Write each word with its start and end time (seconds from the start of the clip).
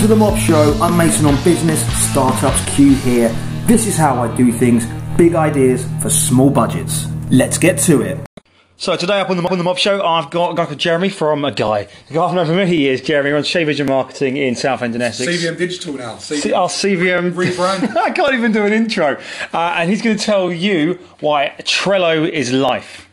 to 0.00 0.06
the 0.06 0.16
Mob 0.16 0.38
Show. 0.38 0.72
I'm 0.80 0.96
Mason 0.96 1.26
on 1.26 1.34
Business, 1.44 1.84
Startups 2.10 2.74
Q 2.74 2.94
here. 2.94 3.28
This 3.66 3.86
is 3.86 3.98
how 3.98 4.22
I 4.22 4.34
do 4.34 4.50
things 4.50 4.86
big 5.18 5.34
ideas 5.34 5.86
for 6.00 6.08
small 6.08 6.48
budgets. 6.48 7.06
Let's 7.30 7.58
get 7.58 7.78
to 7.80 8.00
it. 8.00 8.18
So 8.78 8.96
today 8.96 9.20
up 9.20 9.28
on 9.28 9.36
the, 9.36 9.46
on 9.50 9.58
the 9.58 9.64
Mob 9.64 9.76
Show, 9.76 10.02
I've 10.02 10.30
got 10.30 10.52
a 10.52 10.54
guy 10.54 10.64
called 10.64 10.78
Jeremy 10.78 11.10
from 11.10 11.44
a 11.44 11.52
guy. 11.52 11.86
The 12.08 12.14
guy 12.14 12.24
I've 12.24 12.34
known 12.34 12.46
for 12.46 12.54
many 12.54 12.76
years, 12.76 13.02
Jeremy, 13.02 13.28
runs 13.28 13.46
Shea 13.46 13.64
Vision 13.64 13.88
Marketing 13.88 14.38
in 14.38 14.56
Southend 14.56 14.94
and 14.94 15.02
Essex. 15.02 15.30
CVM 15.30 15.58
Digital 15.58 15.92
now. 15.92 16.14
CVM. 16.14 16.40
C- 16.40 16.52
our 16.54 16.68
CVM 16.68 17.32
Rebrand. 17.32 17.94
I 18.02 18.10
can't 18.12 18.32
even 18.32 18.52
do 18.52 18.64
an 18.64 18.72
intro. 18.72 19.20
Uh, 19.52 19.74
and 19.76 19.90
he's 19.90 20.00
going 20.00 20.16
to 20.16 20.24
tell 20.24 20.50
you 20.50 20.94
why 21.20 21.54
Trello 21.58 22.26
is 22.26 22.54
life. 22.54 23.06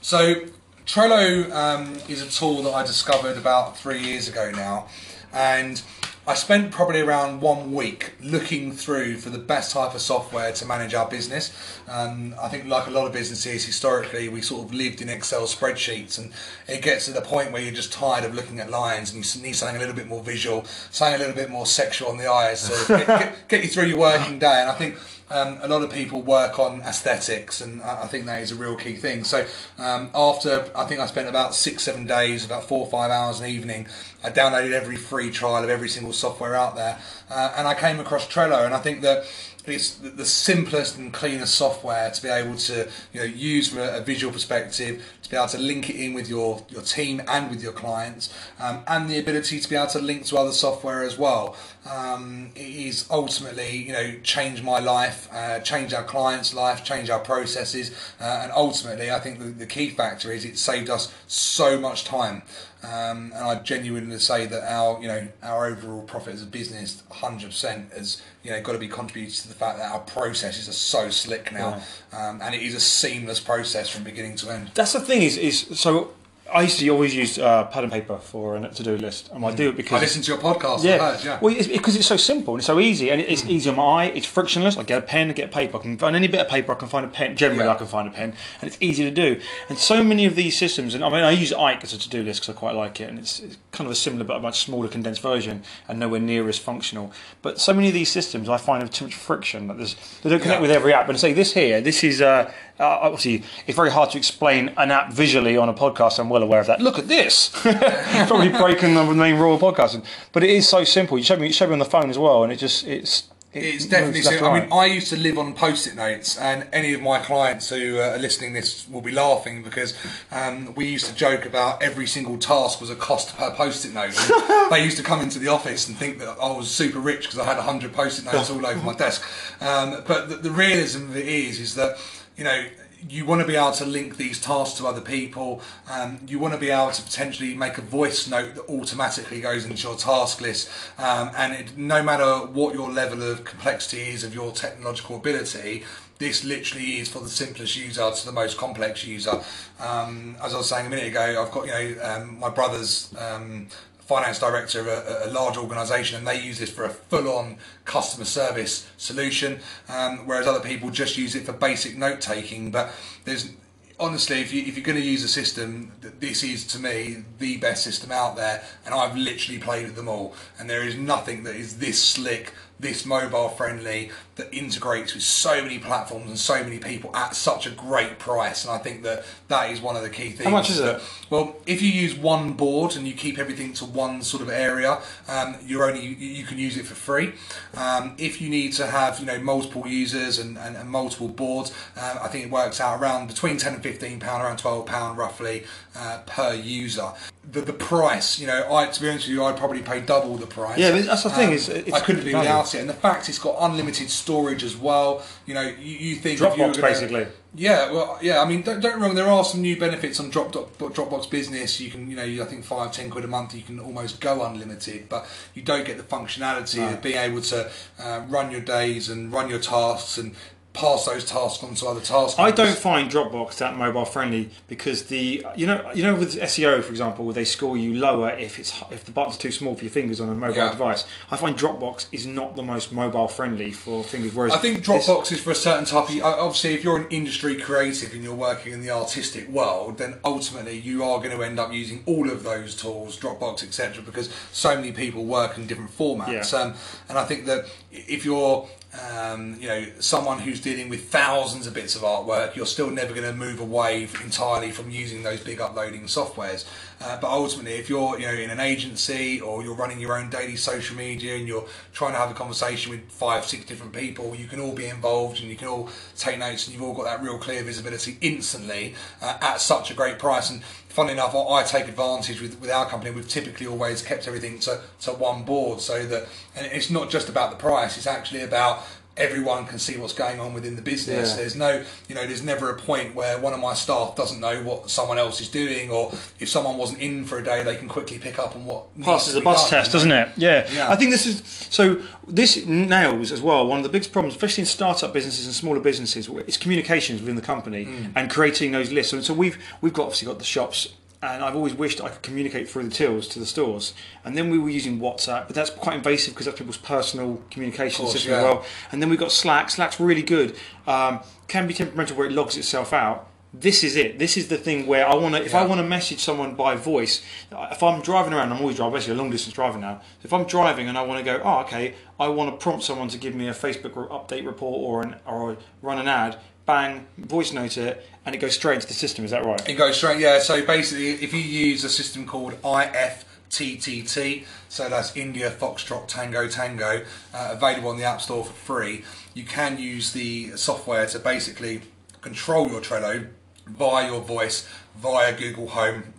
So 0.00 0.42
Trello 0.86 1.52
um, 1.52 1.94
is 2.08 2.20
a 2.20 2.28
tool 2.28 2.64
that 2.64 2.74
I 2.74 2.84
discovered 2.84 3.36
about 3.36 3.78
three 3.78 4.00
years 4.00 4.28
ago 4.28 4.50
now, 4.50 4.88
and 5.34 5.82
I 6.26 6.32
spent 6.34 6.70
probably 6.70 7.02
around 7.02 7.42
one 7.42 7.72
week 7.72 8.14
looking 8.22 8.72
through 8.72 9.18
for 9.18 9.28
the 9.28 9.38
best 9.38 9.72
type 9.72 9.94
of 9.94 10.00
software 10.00 10.52
to 10.52 10.64
manage 10.64 10.94
our 10.94 11.06
business. 11.06 11.52
Um, 11.86 12.34
I 12.40 12.48
think, 12.48 12.64
like 12.64 12.86
a 12.86 12.90
lot 12.90 13.06
of 13.06 13.12
businesses, 13.12 13.66
historically 13.66 14.30
we 14.30 14.40
sort 14.40 14.64
of 14.64 14.72
lived 14.72 15.02
in 15.02 15.10
Excel 15.10 15.42
spreadsheets, 15.42 16.18
and 16.18 16.32
it 16.66 16.80
gets 16.80 17.04
to 17.06 17.12
the 17.12 17.20
point 17.20 17.52
where 17.52 17.60
you're 17.60 17.74
just 17.74 17.92
tired 17.92 18.24
of 18.24 18.34
looking 18.34 18.58
at 18.58 18.70
lines 18.70 19.12
and 19.12 19.22
you 19.22 19.42
need 19.42 19.52
something 19.52 19.76
a 19.76 19.80
little 19.80 19.94
bit 19.94 20.08
more 20.08 20.22
visual, 20.22 20.64
something 20.90 21.16
a 21.16 21.18
little 21.18 21.34
bit 21.34 21.50
more 21.50 21.66
sexual 21.66 22.08
on 22.08 22.16
the 22.16 22.30
eyes 22.30 22.70
to 22.70 22.88
get, 22.88 23.06
get, 23.06 23.48
get 23.48 23.62
you 23.62 23.68
through 23.68 23.86
your 23.86 23.98
working 23.98 24.38
day. 24.38 24.62
And 24.62 24.70
I 24.70 24.74
think 24.74 24.96
um, 25.34 25.58
a 25.62 25.68
lot 25.68 25.82
of 25.82 25.90
people 25.90 26.22
work 26.22 26.60
on 26.60 26.80
aesthetics, 26.82 27.60
and 27.60 27.82
I 27.82 28.06
think 28.06 28.26
that 28.26 28.40
is 28.40 28.52
a 28.52 28.54
real 28.54 28.76
key 28.76 28.94
thing. 28.94 29.24
So, 29.24 29.44
um, 29.78 30.10
after 30.14 30.70
I 30.76 30.84
think 30.84 31.00
I 31.00 31.06
spent 31.06 31.28
about 31.28 31.56
six, 31.56 31.82
seven 31.82 32.06
days, 32.06 32.44
about 32.44 32.68
four 32.68 32.86
or 32.86 32.90
five 32.90 33.10
hours 33.10 33.40
an 33.40 33.48
evening, 33.48 33.88
I 34.22 34.30
downloaded 34.30 34.72
every 34.72 34.96
free 34.96 35.30
trial 35.30 35.64
of 35.64 35.68
every 35.68 35.88
single 35.88 36.12
software 36.12 36.54
out 36.54 36.76
there, 36.76 37.00
uh, 37.28 37.52
and 37.56 37.66
I 37.66 37.74
came 37.74 37.98
across 37.98 38.28
Trello, 38.28 38.64
and 38.64 38.72
I 38.72 38.78
think 38.78 39.02
that 39.02 39.24
it's 39.66 39.94
the 39.94 40.24
simplest 40.24 40.98
and 40.98 41.12
cleanest 41.12 41.54
software 41.54 42.10
to 42.10 42.22
be 42.22 42.28
able 42.28 42.56
to 42.56 42.88
you 43.12 43.20
know 43.20 43.26
use 43.26 43.70
from 43.70 43.80
a, 43.80 44.00
visual 44.00 44.32
perspective 44.32 45.02
to 45.24 45.30
be 45.30 45.36
able 45.36 45.48
to 45.48 45.58
link 45.58 45.90
it 45.90 45.96
in 45.96 46.14
with 46.14 46.28
your 46.28 46.64
your 46.68 46.82
team 46.82 47.20
and 47.26 47.50
with 47.50 47.62
your 47.62 47.72
clients 47.72 48.32
um, 48.60 48.84
and 48.86 49.10
the 49.10 49.18
ability 49.18 49.58
to 49.58 49.68
be 49.68 49.74
able 49.74 49.88
to 49.88 49.98
link 49.98 50.24
to 50.26 50.36
other 50.36 50.52
software 50.52 51.02
as 51.02 51.18
well. 51.18 51.56
Um, 51.90 52.50
it 52.54 52.60
is 52.60 53.06
ultimately 53.10 53.76
you 53.76 53.92
know 53.92 54.14
change 54.22 54.62
my 54.62 54.78
life 54.78 55.28
uh, 55.32 55.60
change 55.60 55.92
our 55.92 56.04
clients 56.04 56.54
life 56.54 56.84
change 56.84 57.10
our 57.10 57.20
processes 57.20 57.90
uh, 58.20 58.40
and 58.42 58.52
ultimately 58.52 59.10
I 59.10 59.18
think 59.18 59.38
the, 59.38 59.46
the 59.46 59.66
key 59.66 59.90
factor 59.90 60.30
is 60.30 60.44
it 60.44 60.58
saved 60.58 60.90
us 60.90 61.12
so 61.26 61.78
much 61.80 62.04
time. 62.04 62.42
Um, 62.84 63.32
and 63.34 63.44
I 63.44 63.54
genuinely 63.56 64.18
say 64.18 64.46
that 64.46 64.70
our, 64.70 65.00
you 65.00 65.08
know, 65.08 65.26
our 65.42 65.66
overall 65.66 66.02
profit 66.02 66.34
as 66.34 66.42
a 66.42 66.46
business, 66.46 67.02
100% 67.10 67.92
has, 67.96 68.20
you 68.42 68.50
know, 68.50 68.60
got 68.60 68.72
to 68.72 68.78
be 68.78 68.88
contributed 68.88 69.34
to 69.42 69.48
the 69.48 69.54
fact 69.54 69.78
that 69.78 69.90
our 69.90 70.00
processes 70.00 70.68
are 70.68 70.72
so 70.72 71.08
slick 71.08 71.50
now, 71.50 71.80
um, 72.12 72.40
and 72.42 72.54
it 72.54 72.60
is 72.60 72.74
a 72.74 72.80
seamless 72.80 73.40
process 73.40 73.88
from 73.88 74.04
beginning 74.04 74.36
to 74.36 74.50
end. 74.50 74.70
That's 74.74 74.92
the 74.92 75.00
thing 75.00 75.22
is, 75.24 75.36
is 75.38 75.78
so 75.78 76.10
I 76.52 76.62
used 76.62 76.78
to 76.80 76.88
always 76.90 77.14
use 77.14 77.38
uh, 77.38 77.64
pad 77.64 77.84
and 77.84 77.92
paper 77.92 78.18
for 78.18 78.56
a 78.56 78.68
to-do 78.68 78.96
list, 78.98 79.30
and 79.32 79.44
I 79.44 79.54
do 79.54 79.70
it 79.70 79.76
because 79.76 79.98
I 79.98 80.00
listen 80.00 80.20
to 80.22 80.32
your 80.32 80.40
podcast. 80.40 80.84
Yeah, 80.84 81.18
yeah. 81.24 81.38
Well, 81.40 81.54
it's 81.56 81.66
because 81.68 81.96
it's 81.96 82.06
so 82.06 82.18
simple 82.18 82.54
and 82.54 82.60
it's 82.60 82.66
so 82.66 82.78
easy, 82.78 83.10
and 83.10 83.20
it's 83.20 83.44
easy 83.46 83.70
on 83.70 83.76
my 83.76 83.82
eye. 83.82 84.04
It's 84.14 84.26
frictionless. 84.26 84.76
I 84.76 84.82
get 84.82 84.98
a 84.98 85.02
pen, 85.06 85.30
I 85.30 85.32
get 85.32 85.50
paper. 85.50 85.78
I 85.78 85.80
can 85.80 85.96
find 85.96 86.14
any 86.14 86.28
bit 86.28 86.40
of 86.40 86.48
paper. 86.48 86.72
I 86.72 86.74
can 86.74 86.86
find 86.88 87.06
a 87.06 87.08
pen. 87.08 87.34
Generally, 87.34 87.64
Yeah. 87.64 87.72
I 87.72 87.76
can 87.76 87.86
find 87.86 88.06
a 88.06 88.10
pen, 88.10 88.34
and 88.60 88.68
it's 88.68 88.76
easy 88.80 89.04
to 89.04 89.10
do. 89.10 89.40
And 89.70 89.78
so 89.78 90.04
many 90.04 90.26
of 90.26 90.36
these 90.36 90.56
systems, 90.56 90.94
and 90.94 91.02
I 91.02 91.08
mean, 91.08 91.24
I 91.24 91.30
use 91.30 91.52
Ike 91.52 91.82
as 91.82 91.94
a 91.94 91.98
to-do 91.98 92.22
list 92.22 92.42
because 92.42 92.54
I 92.54 92.58
quite 92.58 92.74
like 92.74 93.00
it, 93.00 93.08
and 93.08 93.18
it's, 93.18 93.40
it's 93.40 93.56
kind 93.72 93.86
of 93.86 93.92
a 93.92 93.96
similar 93.96 94.24
but 94.24 94.36
a 94.36 94.40
much 94.40 94.60
smaller 94.64 94.88
condensed 94.88 95.22
version, 95.22 95.62
and 95.88 95.98
nowhere 95.98 96.20
near 96.20 96.46
as 96.48 96.58
functional. 96.58 97.10
But 97.40 97.58
so 97.58 97.72
many 97.72 97.88
of 97.88 97.94
these 97.94 98.12
systems, 98.12 98.50
I 98.50 98.58
find 98.58 98.82
have 98.82 98.90
too 98.92 99.06
much 99.06 99.14
friction. 99.14 99.66
That 99.68 99.78
there's 99.78 99.96
they 100.22 100.28
don't 100.28 100.40
connect 100.40 100.58
Yeah. 100.58 100.62
with 100.62 100.70
every 100.70 100.92
app. 100.92 101.08
And 101.08 101.18
say 101.18 101.32
this 101.32 101.54
here, 101.54 101.80
this 101.80 102.04
is. 102.04 102.20
Uh, 102.20 102.52
uh, 102.80 102.84
obviously, 103.02 103.44
it's 103.68 103.76
very 103.76 103.90
hard 103.92 104.10
to 104.10 104.18
explain 104.18 104.72
an 104.76 104.90
app 104.90 105.12
visually 105.12 105.56
on 105.56 105.68
a 105.68 105.72
podcast. 105.72 106.18
I'm 106.18 106.28
well 106.28 106.42
aware 106.44 106.60
of 106.60 106.66
that. 106.66 106.80
Look 106.80 106.98
at 106.98 107.08
this. 107.08 107.48
Probably 108.28 108.50
breaking 108.50 108.94
the 108.94 109.04
main 109.04 109.36
rule 109.36 109.54
of 109.54 109.60
podcasting, 109.60 110.04
but 110.32 110.42
it 110.44 110.50
is 110.50 110.68
so 110.68 110.84
simple. 110.84 111.18
You 111.18 111.24
showed 111.24 111.40
me, 111.40 111.48
you 111.48 111.52
showed 111.52 111.68
me 111.68 111.74
on 111.74 111.78
the 111.78 111.84
phone 111.84 112.10
as 112.10 112.18
well, 112.18 112.44
and 112.44 112.52
it 112.52 112.56
just 112.56 112.86
it's. 112.86 113.28
it 113.52 113.62
It's 113.62 113.86
definitely. 113.86 114.22
So, 114.22 114.44
I 114.44 114.60
mean, 114.60 114.72
I 114.72 114.86
used 114.86 115.08
to 115.10 115.16
live 115.16 115.38
on 115.38 115.54
post-it 115.54 115.94
notes, 115.94 116.36
and 116.38 116.66
any 116.72 116.92
of 116.92 117.00
my 117.00 117.20
clients 117.20 117.68
who 117.70 117.98
uh, 117.98 118.10
are 118.10 118.18
listening 118.18 118.52
this 118.52 118.88
will 118.88 119.00
be 119.00 119.12
laughing 119.12 119.62
because 119.62 119.94
um, 120.32 120.74
we 120.74 120.86
used 120.86 121.06
to 121.06 121.14
joke 121.14 121.46
about 121.46 121.82
every 121.82 122.06
single 122.06 122.36
task 122.36 122.80
was 122.80 122.90
a 122.90 122.96
cost 122.96 123.36
per 123.36 123.50
post-it 123.52 123.94
note. 123.94 124.14
They 124.70 124.82
used 124.82 124.96
to 124.96 125.04
come 125.04 125.20
into 125.20 125.38
the 125.38 125.48
office 125.48 125.86
and 125.88 125.96
think 125.96 126.18
that 126.18 126.36
I 126.40 126.50
was 126.50 126.68
super 126.70 126.98
rich 126.98 127.22
because 127.22 127.38
I 127.38 127.44
had 127.44 127.58
hundred 127.58 127.92
post-it 127.92 128.24
notes 128.24 128.50
all 128.50 128.66
over 128.66 128.84
my 128.84 128.94
desk. 128.94 129.22
Um, 129.60 130.02
but 130.06 130.28
the, 130.28 130.36
the 130.36 130.50
realism 130.50 131.10
of 131.10 131.16
it 131.16 131.28
is, 131.28 131.60
is 131.60 131.74
that 131.76 131.98
you 132.36 132.44
know 132.44 132.64
you 133.08 133.24
want 133.26 133.40
to 133.40 133.46
be 133.46 133.56
able 133.56 133.72
to 133.72 133.84
link 133.84 134.16
these 134.16 134.40
tasks 134.40 134.78
to 134.78 134.86
other 134.86 135.00
people. 135.00 135.60
Um, 135.90 136.18
you 136.26 136.38
want 136.38 136.54
to 136.54 136.60
be 136.60 136.70
able 136.70 136.92
to 136.92 137.02
potentially 137.02 137.54
make 137.54 137.78
a 137.78 137.82
voice 137.82 138.28
note 138.28 138.54
that 138.54 138.68
automatically 138.68 139.40
goes 139.40 139.64
into 139.64 139.86
your 139.86 139.96
task 139.96 140.40
list. 140.40 140.70
Um, 140.98 141.30
and 141.36 141.52
it, 141.52 141.76
no 141.76 142.02
matter 142.02 142.46
what 142.46 142.74
your 142.74 142.90
level 142.90 143.22
of 143.22 143.44
complexity 143.44 144.02
is 144.02 144.24
of 144.24 144.34
your 144.34 144.52
technological 144.52 145.16
ability, 145.16 145.84
this 146.18 146.44
literally 146.44 147.00
is 147.00 147.08
for 147.08 147.20
the 147.20 147.28
simplest 147.28 147.76
user 147.76 148.10
to 148.10 148.26
the 148.26 148.32
most 148.32 148.56
complex 148.56 149.04
user. 149.04 149.42
Um, 149.80 150.36
as 150.42 150.54
I 150.54 150.58
was 150.58 150.68
saying 150.68 150.86
a 150.86 150.90
minute 150.90 151.08
ago, 151.08 151.42
I've 151.42 151.52
got 151.52 151.66
you 151.66 151.72
know 151.72 152.02
um, 152.02 152.38
my 152.38 152.50
brother's. 152.50 153.14
Um, 153.18 153.68
finance 154.06 154.38
director 154.38 154.80
of 154.80 154.86
a, 154.86 155.22
a 155.24 155.30
large 155.30 155.56
organisation, 155.56 156.18
and 156.18 156.26
they 156.26 156.40
use 156.40 156.58
this 156.58 156.70
for 156.70 156.84
a 156.84 156.90
full-on 156.90 157.56
customer 157.84 158.24
service 158.24 158.88
solution, 158.96 159.60
um, 159.88 160.26
whereas 160.26 160.46
other 160.46 160.60
people 160.60 160.90
just 160.90 161.16
use 161.16 161.34
it 161.34 161.44
for 161.46 161.52
basic 161.52 161.96
note 161.96 162.20
taking. 162.20 162.70
But 162.70 162.92
there's 163.24 163.52
honestly, 163.98 164.40
if, 164.40 164.52
you, 164.52 164.62
you're 164.62 164.84
going 164.84 164.98
to 164.98 165.04
use 165.04 165.22
a 165.24 165.28
system, 165.28 165.92
th- 166.02 166.14
this 166.18 166.42
is 166.42 166.66
to 166.68 166.78
me 166.78 167.24
the 167.38 167.56
best 167.58 167.84
system 167.84 168.10
out 168.10 168.36
there, 168.36 168.62
and 168.84 168.94
I've 168.94 169.16
literally 169.16 169.60
played 169.60 169.86
with 169.86 169.96
them 169.96 170.08
all, 170.08 170.34
and 170.58 170.68
there 170.68 170.82
is 170.82 170.96
nothing 170.96 171.44
that 171.44 171.56
is 171.56 171.78
this 171.78 172.02
slick, 172.02 172.52
this 172.80 173.06
mobile 173.06 173.48
friendly, 173.48 174.10
that 174.36 174.52
integrates 174.52 175.14
with 175.14 175.22
so 175.22 175.62
many 175.62 175.78
platforms 175.78 176.28
and 176.28 176.38
so 176.38 176.62
many 176.62 176.78
people 176.78 177.14
at 177.14 177.36
such 177.36 177.66
a 177.66 177.70
great 177.70 178.18
price. 178.18 178.64
And 178.64 178.72
I 178.74 178.78
think 178.78 179.02
that 179.04 179.24
that 179.48 179.70
is 179.70 179.80
one 179.80 179.96
of 179.96 180.02
the 180.02 180.10
key 180.10 180.30
things. 180.30 180.44
How 180.44 180.50
much 180.50 180.70
is 180.70 180.78
that- 180.78 180.96
it? 180.96 181.02
well, 181.30 181.56
if 181.66 181.80
you 181.80 181.88
use 181.88 182.14
one 182.14 182.52
board 182.52 182.96
and 182.96 183.06
you 183.06 183.14
keep 183.14 183.38
everything 183.38 183.72
to 183.74 183.84
one 183.84 184.22
sort 184.22 184.42
of 184.42 184.50
area, 184.50 184.98
um, 185.28 185.56
you're 185.64 185.88
only 185.88 186.04
you- 186.04 186.16
you 186.16 186.44
can 186.44 186.58
use 186.58 186.76
it 186.76 186.86
for 186.86 186.94
free. 186.94 187.34
Um, 187.74 188.14
if 188.18 188.40
you 188.40 188.48
need 188.48 188.72
to 188.74 188.86
have 188.88 189.20
you 189.20 189.26
know 189.26 189.38
multiple 189.38 189.86
users 189.86 190.38
and, 190.38 190.58
and, 190.58 190.76
and 190.76 190.90
multiple 190.90 191.28
boards, 191.28 191.72
uh, 191.96 192.18
I 192.22 192.28
think 192.28 192.46
it 192.46 192.50
works 192.50 192.80
out 192.80 193.00
around 193.00 193.28
between 193.28 193.56
ten 193.56 193.74
and 193.74 193.82
fifteen 193.82 194.18
pound, 194.18 194.42
around 194.42 194.58
twelve 194.58 194.86
pound 194.86 195.16
roughly 195.16 195.64
uh, 195.96 196.18
per 196.26 196.54
user. 196.54 197.12
The, 197.50 197.60
the 197.60 197.72
price, 197.74 198.38
you 198.40 198.46
know, 198.46 198.74
I 198.74 198.86
to 198.86 199.00
be 199.00 199.08
honest 199.08 199.26
with 199.26 199.34
you, 199.36 199.44
I'd 199.44 199.56
probably 199.58 199.82
pay 199.82 200.00
double 200.00 200.36
the 200.36 200.46
price. 200.46 200.78
Yeah, 200.78 200.92
but 200.92 201.04
that's 201.04 201.22
the 201.24 201.30
thing, 201.30 201.48
Um, 201.48 201.54
is 201.54 201.68
it's 201.68 201.92
I 201.92 202.00
couldn't 202.00 202.24
live 202.24 202.32
value. 202.32 202.48
without 202.48 202.74
it, 202.74 202.78
and 202.80 202.88
the 202.88 202.94
fact 202.94 203.28
it's 203.28 203.38
got 203.38 203.56
unlimited 203.60 204.08
storage 204.10 204.64
as 204.64 204.76
well. 204.76 205.22
You 205.46 205.54
know, 205.54 205.62
you, 205.62 205.96
you 205.96 206.14
think 206.16 206.40
if 206.40 206.40
you 206.40 206.46
Dropbox, 206.46 206.56
gonna- 206.56 206.80
basically. 206.80 207.26
yeah, 207.54 207.92
well, 207.92 208.18
yeah. 208.22 208.40
I 208.40 208.46
mean, 208.48 208.62
don't, 208.62 208.80
don't 208.80 208.92
get 208.92 208.98
me 208.98 209.06
wrong. 209.06 209.14
There 209.14 209.28
are 209.28 209.44
some 209.44 209.60
new 209.60 209.78
benefits 209.78 210.18
on 210.20 210.30
Drop, 210.30 210.52
Drop, 210.52 210.72
Dropbox 210.78 211.28
Business. 211.30 211.78
You 211.80 211.90
can, 211.90 212.10
you 212.10 212.16
know, 212.16 212.42
I 212.42 212.46
think 212.46 212.64
five, 212.64 212.92
ten 212.92 213.10
quid 213.10 213.24
a 213.24 213.28
month. 213.28 213.54
You 213.54 213.62
can 213.62 213.78
almost 213.78 214.20
go 214.20 214.42
unlimited, 214.42 215.08
but 215.10 215.26
you 215.54 215.60
don't 215.62 215.84
get 215.84 215.98
the 215.98 216.02
functionality 216.02 216.92
of 216.94 217.02
being 217.02 217.18
able 217.18 217.42
to 217.42 217.70
uh, 218.00 218.22
run 218.28 218.50
your 218.50 218.62
days 218.62 219.10
and 219.10 219.30
run 219.32 219.50
your 219.50 219.60
tasks 219.60 220.16
and 220.18 220.34
pass 220.74 221.06
those 221.06 221.24
tasks 221.24 221.62
on 221.62 221.74
to 221.76 221.86
other 221.86 222.00
tasks. 222.00 222.38
I 222.38 222.50
don't 222.50 222.76
find 222.76 223.08
Dropbox 223.10 223.56
that 223.58 223.76
mobile 223.76 224.04
friendly 224.04 224.50
because 224.68 225.04
the 225.04 225.46
you 225.56 225.66
know 225.66 225.88
you 225.94 226.02
know 226.02 226.16
with 226.16 226.34
SEO 226.34 226.82
for 226.82 226.90
example 226.90 227.32
they 227.32 227.44
score 227.44 227.76
you 227.78 227.94
lower 227.94 228.30
if 228.30 228.58
it's 228.58 228.82
if 228.90 229.04
the 229.04 229.12
button's 229.12 229.38
too 229.38 229.52
small 229.52 229.76
for 229.76 229.84
your 229.84 229.92
fingers 229.92 230.20
on 230.20 230.28
a 230.28 230.34
mobile 230.34 230.56
Yeah. 230.56 230.70
device. 230.72 231.04
I 231.30 231.36
find 231.36 231.56
Dropbox 231.56 232.06
is 232.10 232.26
not 232.26 232.56
the 232.56 232.62
most 232.62 232.92
mobile 232.92 233.28
friendly 233.28 233.70
for 233.70 234.02
fingers. 234.02 234.34
Whereas 234.34 234.52
I 234.52 234.58
think 234.58 234.84
Dropbox 234.84 235.30
is 235.32 235.40
for 235.40 235.52
a 235.52 235.54
certain 235.54 235.84
type 235.84 236.10
of. 236.10 236.22
Obviously, 236.22 236.74
if 236.74 236.82
you're 236.82 236.98
an 236.98 237.06
industry 237.08 237.54
creative 237.56 238.12
and 238.12 238.24
you're 238.24 238.34
working 238.34 238.72
in 238.72 238.82
the 238.82 238.90
artistic 238.90 239.48
world, 239.48 239.98
then 239.98 240.16
ultimately 240.24 240.76
you 240.76 241.04
are 241.04 241.18
going 241.18 241.30
to 241.36 241.42
end 241.44 241.60
up 241.60 241.72
using 241.72 242.02
all 242.06 242.28
of 242.28 242.42
those 242.42 242.74
tools, 242.74 243.16
Dropbox, 243.18 243.62
etc., 243.62 244.02
because 244.02 244.28
so 244.52 244.74
many 244.74 244.90
people 244.90 245.24
work 245.24 245.56
in 245.56 245.68
different 245.68 245.96
formats. 245.96 246.52
Yeah. 246.52 246.58
Um, 246.58 246.74
and 247.08 247.16
I 247.16 247.24
think 247.24 247.46
that 247.46 247.66
if 247.92 248.24
you're 248.24 248.68
um, 249.00 249.56
you 249.60 249.68
know, 249.68 249.86
someone 249.98 250.38
who's 250.38 250.60
dealing 250.60 250.88
with 250.88 251.08
thousands 251.08 251.66
of 251.66 251.74
bits 251.74 251.96
of 251.96 252.02
artwork, 252.02 252.54
you're 252.54 252.66
still 252.66 252.90
never 252.90 253.12
going 253.12 253.26
to 253.26 253.32
move 253.32 253.60
away 253.60 254.08
entirely 254.22 254.70
from 254.70 254.90
using 254.90 255.22
those 255.22 255.40
big 255.40 255.60
uploading 255.60 256.02
softwares. 256.02 256.64
Uh, 257.00 257.18
but 257.20 257.28
ultimately, 257.28 257.72
if 257.72 257.88
you're, 257.88 258.18
you 258.18 258.26
know, 258.26 258.32
in 258.32 258.50
an 258.50 258.60
agency 258.60 259.40
or 259.40 259.62
you're 259.62 259.74
running 259.74 260.00
your 260.00 260.16
own 260.16 260.30
daily 260.30 260.56
social 260.56 260.96
media 260.96 261.36
and 261.36 261.48
you're 261.48 261.66
trying 261.92 262.12
to 262.12 262.18
have 262.18 262.30
a 262.30 262.34
conversation 262.34 262.90
with 262.90 263.00
five, 263.10 263.44
six 263.44 263.64
different 263.64 263.92
people, 263.92 264.34
you 264.34 264.46
can 264.46 264.60
all 264.60 264.72
be 264.72 264.86
involved 264.86 265.40
and 265.40 265.48
you 265.48 265.56
can 265.56 265.66
all 265.66 265.88
take 266.16 266.38
notes 266.38 266.66
and 266.66 266.74
you've 266.74 266.82
all 266.82 266.94
got 266.94 267.04
that 267.04 267.22
real 267.22 267.38
clear 267.38 267.62
visibility 267.64 268.16
instantly 268.20 268.94
uh, 269.20 269.36
at 269.40 269.60
such 269.60 269.90
a 269.90 269.94
great 269.94 270.18
price. 270.18 270.50
And 270.50 270.62
funny 270.94 271.10
enough, 271.10 271.34
I, 271.34 271.40
I 271.40 271.62
take 271.64 271.88
advantage 271.88 272.40
with, 272.40 272.60
with 272.60 272.70
our 272.70 272.88
company. 272.88 273.10
We've 273.10 273.28
typically 273.28 273.66
always 273.66 274.00
kept 274.00 274.28
everything 274.28 274.60
to, 274.60 274.80
to 275.00 275.10
one 275.10 275.42
board 275.42 275.80
so 275.80 276.06
that, 276.06 276.28
and 276.54 276.66
it's 276.66 276.88
not 276.88 277.10
just 277.10 277.28
about 277.28 277.50
the 277.50 277.56
price, 277.56 277.96
it's 277.96 278.06
actually 278.06 278.42
about 278.42 278.86
everyone 279.16 279.64
can 279.66 279.78
see 279.78 279.96
what's 279.96 280.12
going 280.12 280.40
on 280.40 280.52
within 280.54 280.74
the 280.76 280.82
business. 280.82 281.30
Yeah. 281.30 281.36
There's 281.36 281.54
no, 281.56 281.84
you 282.08 282.14
know, 282.14 282.26
there's 282.26 282.42
never 282.42 282.70
a 282.70 282.76
point 282.76 283.14
where 283.14 283.38
one 283.38 283.52
of 283.52 283.60
my 283.60 283.74
staff 283.74 284.16
doesn't 284.16 284.40
know 284.40 284.62
what 284.64 284.90
someone 284.90 285.18
else 285.18 285.40
is 285.40 285.48
doing, 285.48 285.90
or 285.90 286.12
if 286.40 286.48
someone 286.48 286.76
wasn't 286.76 287.00
in 287.00 287.24
for 287.24 287.38
a 287.38 287.44
day, 287.44 287.62
they 287.62 287.76
can 287.76 287.88
quickly 287.88 288.18
pick 288.18 288.38
up 288.38 288.56
on 288.56 288.64
what 288.64 288.86
passes 289.02 289.36
a 289.36 289.40
bus 289.40 289.62
done, 289.62 289.80
test, 289.80 289.92
doesn't 289.92 290.10
it? 290.10 290.28
Yeah. 290.36 290.68
Yeah. 290.72 290.90
I 290.90 290.96
think 290.96 291.10
this 291.12 291.26
is 291.26 291.42
so. 291.70 292.02
This 292.26 292.64
nails 292.66 293.30
as 293.30 293.40
well 293.42 293.66
one 293.66 293.78
of 293.78 293.82
the 293.84 293.90
biggest 293.90 294.12
problems, 294.12 294.34
especially 294.34 294.62
in 294.62 294.66
startup 294.66 295.12
businesses 295.12 295.46
and 295.46 295.54
smaller 295.54 295.80
businesses. 295.80 296.28
It's 296.48 296.56
communications 296.56 297.20
within 297.20 297.36
the 297.36 297.42
company 297.42 297.84
Mm. 297.84 298.12
and 298.16 298.30
creating 298.30 298.72
those 298.72 298.90
lists. 298.90 299.12
And 299.12 299.22
so 299.24 299.34
we've 299.34 299.58
we've 299.80 299.92
got 299.92 300.04
obviously 300.04 300.26
got 300.26 300.38
the 300.38 300.44
shops. 300.44 300.88
And 301.24 301.42
I've 301.42 301.56
always 301.56 301.74
wished 301.74 302.02
I 302.02 302.10
could 302.10 302.22
communicate 302.22 302.68
through 302.68 302.84
the 302.84 302.90
tills 302.90 303.26
to 303.28 303.38
the 303.38 303.46
stores. 303.46 303.94
And 304.24 304.36
then 304.36 304.50
we 304.50 304.58
were 304.58 304.68
using 304.68 305.00
WhatsApp, 305.00 305.46
but 305.46 305.54
that's 305.54 305.70
quite 305.70 305.96
invasive 305.96 306.34
because 306.34 306.46
that's 306.46 306.58
people's 306.58 306.76
personal 306.76 307.42
communication 307.50 308.04
course, 308.04 308.12
system 308.12 308.32
yeah. 308.32 308.38
as 308.38 308.44
well. 308.44 308.64
And 308.92 309.00
then 309.00 309.08
we've 309.08 309.18
got 309.18 309.32
Slack. 309.32 309.70
Slack's 309.70 309.98
really 309.98 310.22
good. 310.22 310.54
Um, 310.86 311.20
can 311.48 311.66
be 311.66 311.72
temperamental 311.72 312.16
where 312.16 312.26
it 312.26 312.32
logs 312.32 312.56
itself 312.56 312.92
out. 312.92 313.30
This 313.54 313.84
is 313.84 313.94
it. 313.94 314.18
This 314.18 314.36
is 314.36 314.48
the 314.48 314.56
thing 314.56 314.86
where 314.86 315.08
I 315.08 315.14
want 315.14 315.36
to. 315.36 315.44
If 315.44 315.54
I 315.54 315.64
want 315.64 315.80
to 315.80 315.86
message 315.86 316.18
someone 316.18 316.56
by 316.56 316.74
voice, 316.74 317.22
if 317.52 317.82
I'm 317.84 318.02
driving 318.02 318.32
around, 318.32 318.52
I'm 318.52 318.60
always 318.60 318.76
driving. 318.76 318.94
Basically, 318.94 319.14
a 319.14 319.16
long 319.16 319.30
distance 319.30 319.54
driving 319.54 319.80
now. 319.80 320.00
If 320.24 320.32
I'm 320.32 320.44
driving 320.44 320.88
and 320.88 320.98
I 320.98 321.02
want 321.02 321.24
to 321.24 321.24
go, 321.24 321.40
oh, 321.44 321.60
okay, 321.60 321.94
I 322.18 322.26
want 322.28 322.50
to 322.50 322.62
prompt 322.62 322.82
someone 322.82 323.06
to 323.08 323.18
give 323.18 323.34
me 323.34 323.46
a 323.46 323.52
Facebook 323.52 323.92
update 324.08 324.44
report 324.44 324.80
or 324.80 325.02
an 325.02 325.16
or 325.24 325.56
run 325.82 325.98
an 325.98 326.08
ad. 326.08 326.36
Bang, 326.66 327.06
voice 327.18 327.52
note 327.52 327.76
it, 327.76 328.06
and 328.24 328.34
it 328.34 328.38
goes 328.38 328.54
straight 328.54 328.76
into 328.76 328.86
the 328.86 328.94
system. 328.94 329.24
Is 329.24 329.32
that 329.32 329.44
right? 329.44 329.68
It 329.68 329.74
goes 329.74 329.96
straight, 329.96 330.18
yeah. 330.18 330.38
So 330.38 330.64
basically, 330.64 331.10
if 331.10 331.34
you 331.34 331.40
use 331.40 331.84
a 331.84 331.90
system 331.90 332.26
called 332.26 332.54
IFTTT, 332.62 334.44
so 334.70 334.88
that's 334.88 335.14
India 335.14 335.50
Foxtrot 335.50 336.08
Tango 336.08 336.48
Tango, 336.48 337.04
uh, 337.34 337.48
available 337.52 337.90
on 337.90 337.98
the 337.98 338.04
App 338.04 338.22
Store 338.22 338.44
for 338.44 338.52
free, 338.52 339.04
you 339.34 339.44
can 339.44 339.78
use 339.78 340.12
the 340.12 340.56
software 340.56 341.06
to 341.06 341.18
basically 341.18 341.82
control 342.22 342.68
your 342.68 342.80
Trello 342.80 343.28
via 343.66 344.06
your 344.10 344.22
voice, 344.22 344.66
via 344.96 345.36
Google 345.36 345.68
Home 345.68 346.14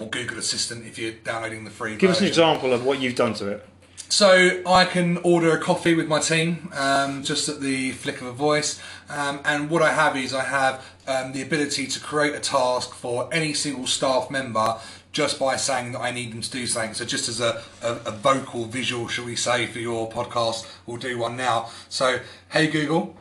or 0.00 0.08
Google 0.08 0.38
Assistant 0.38 0.84
if 0.86 0.98
you're 0.98 1.12
downloading 1.12 1.64
the 1.64 1.70
free 1.70 1.96
Give 1.96 2.10
us 2.10 2.20
an 2.20 2.26
example 2.26 2.72
of 2.72 2.84
what 2.84 3.00
you've 3.00 3.14
done 3.14 3.34
to 3.34 3.48
it. 3.48 3.68
So 4.14 4.62
I 4.64 4.84
can 4.84 5.16
order 5.24 5.50
a 5.50 5.60
coffee 5.60 5.92
with 5.92 6.06
my 6.06 6.20
team 6.20 6.70
um, 6.72 7.24
just 7.24 7.48
at 7.48 7.60
the 7.60 7.90
flick 7.90 8.20
of 8.20 8.28
a 8.28 8.32
voice, 8.32 8.80
um, 9.08 9.40
and 9.44 9.68
what 9.68 9.82
I 9.82 9.92
have 9.92 10.16
is 10.16 10.32
I 10.32 10.44
have 10.44 10.86
um, 11.08 11.32
the 11.32 11.42
ability 11.42 11.88
to 11.88 11.98
create 11.98 12.32
a 12.32 12.38
task 12.38 12.94
for 12.94 13.28
any 13.34 13.54
single 13.54 13.88
staff 13.88 14.30
member 14.30 14.78
just 15.10 15.40
by 15.40 15.56
saying 15.56 15.90
that 15.92 16.00
I 16.00 16.12
need 16.12 16.32
them 16.32 16.42
to 16.42 16.48
do 16.48 16.64
something. 16.64 16.94
So 16.94 17.04
just 17.04 17.28
as 17.28 17.40
a, 17.40 17.60
a, 17.82 17.94
a 18.06 18.10
vocal 18.12 18.66
visual, 18.66 19.08
shall 19.08 19.24
we 19.24 19.34
say, 19.34 19.66
for 19.66 19.80
your 19.80 20.08
podcast, 20.08 20.64
we'll 20.86 20.98
do 20.98 21.18
one 21.18 21.36
now. 21.36 21.70
So 21.88 22.20
hey 22.50 22.68
Google, 22.68 23.16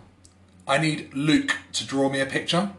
I 0.68 0.78
need 0.78 1.12
Luke 1.16 1.58
to 1.72 1.88
draw 1.88 2.08
me 2.08 2.20
a 2.20 2.28
picture. 2.28 2.70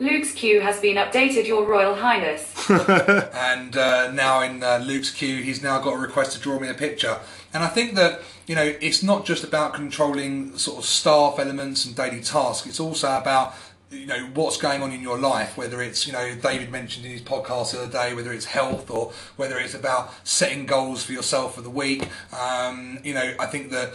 Luke's 0.00 0.32
queue 0.32 0.62
has 0.62 0.80
been 0.80 0.96
updated, 0.96 1.46
Your 1.46 1.66
Royal 1.66 1.94
Highness. 1.94 2.54
and 2.70 3.76
uh, 3.76 4.10
now 4.10 4.40
in 4.40 4.62
uh, 4.62 4.78
Luke's 4.82 5.10
queue, 5.10 5.42
he's 5.42 5.62
now 5.62 5.78
got 5.78 5.92
a 5.92 5.98
request 5.98 6.32
to 6.32 6.40
draw 6.40 6.58
me 6.58 6.68
a 6.68 6.74
picture. 6.74 7.18
And 7.52 7.62
I 7.62 7.68
think 7.68 7.96
that 7.96 8.22
you 8.46 8.54
know 8.54 8.74
it's 8.80 9.02
not 9.02 9.26
just 9.26 9.44
about 9.44 9.74
controlling 9.74 10.56
sort 10.56 10.78
of 10.78 10.86
staff 10.86 11.38
elements 11.38 11.84
and 11.84 11.94
daily 11.94 12.22
tasks. 12.22 12.66
It's 12.66 12.80
also 12.80 13.18
about 13.18 13.54
you 13.90 14.06
know 14.06 14.30
what's 14.32 14.56
going 14.56 14.82
on 14.82 14.90
in 14.92 15.02
your 15.02 15.18
life. 15.18 15.58
Whether 15.58 15.82
it's 15.82 16.06
you 16.06 16.14
know 16.14 16.34
David 16.34 16.70
mentioned 16.70 17.04
in 17.04 17.12
his 17.12 17.20
podcast 17.20 17.72
the 17.72 17.82
other 17.82 17.92
day, 17.92 18.14
whether 18.14 18.32
it's 18.32 18.46
health 18.46 18.90
or 18.90 19.12
whether 19.36 19.58
it's 19.58 19.74
about 19.74 20.12
setting 20.26 20.64
goals 20.64 21.02
for 21.02 21.12
yourself 21.12 21.56
for 21.56 21.60
the 21.60 21.70
week. 21.70 22.08
Um, 22.32 23.00
you 23.04 23.12
know, 23.12 23.34
I 23.38 23.44
think 23.44 23.70
that 23.72 23.92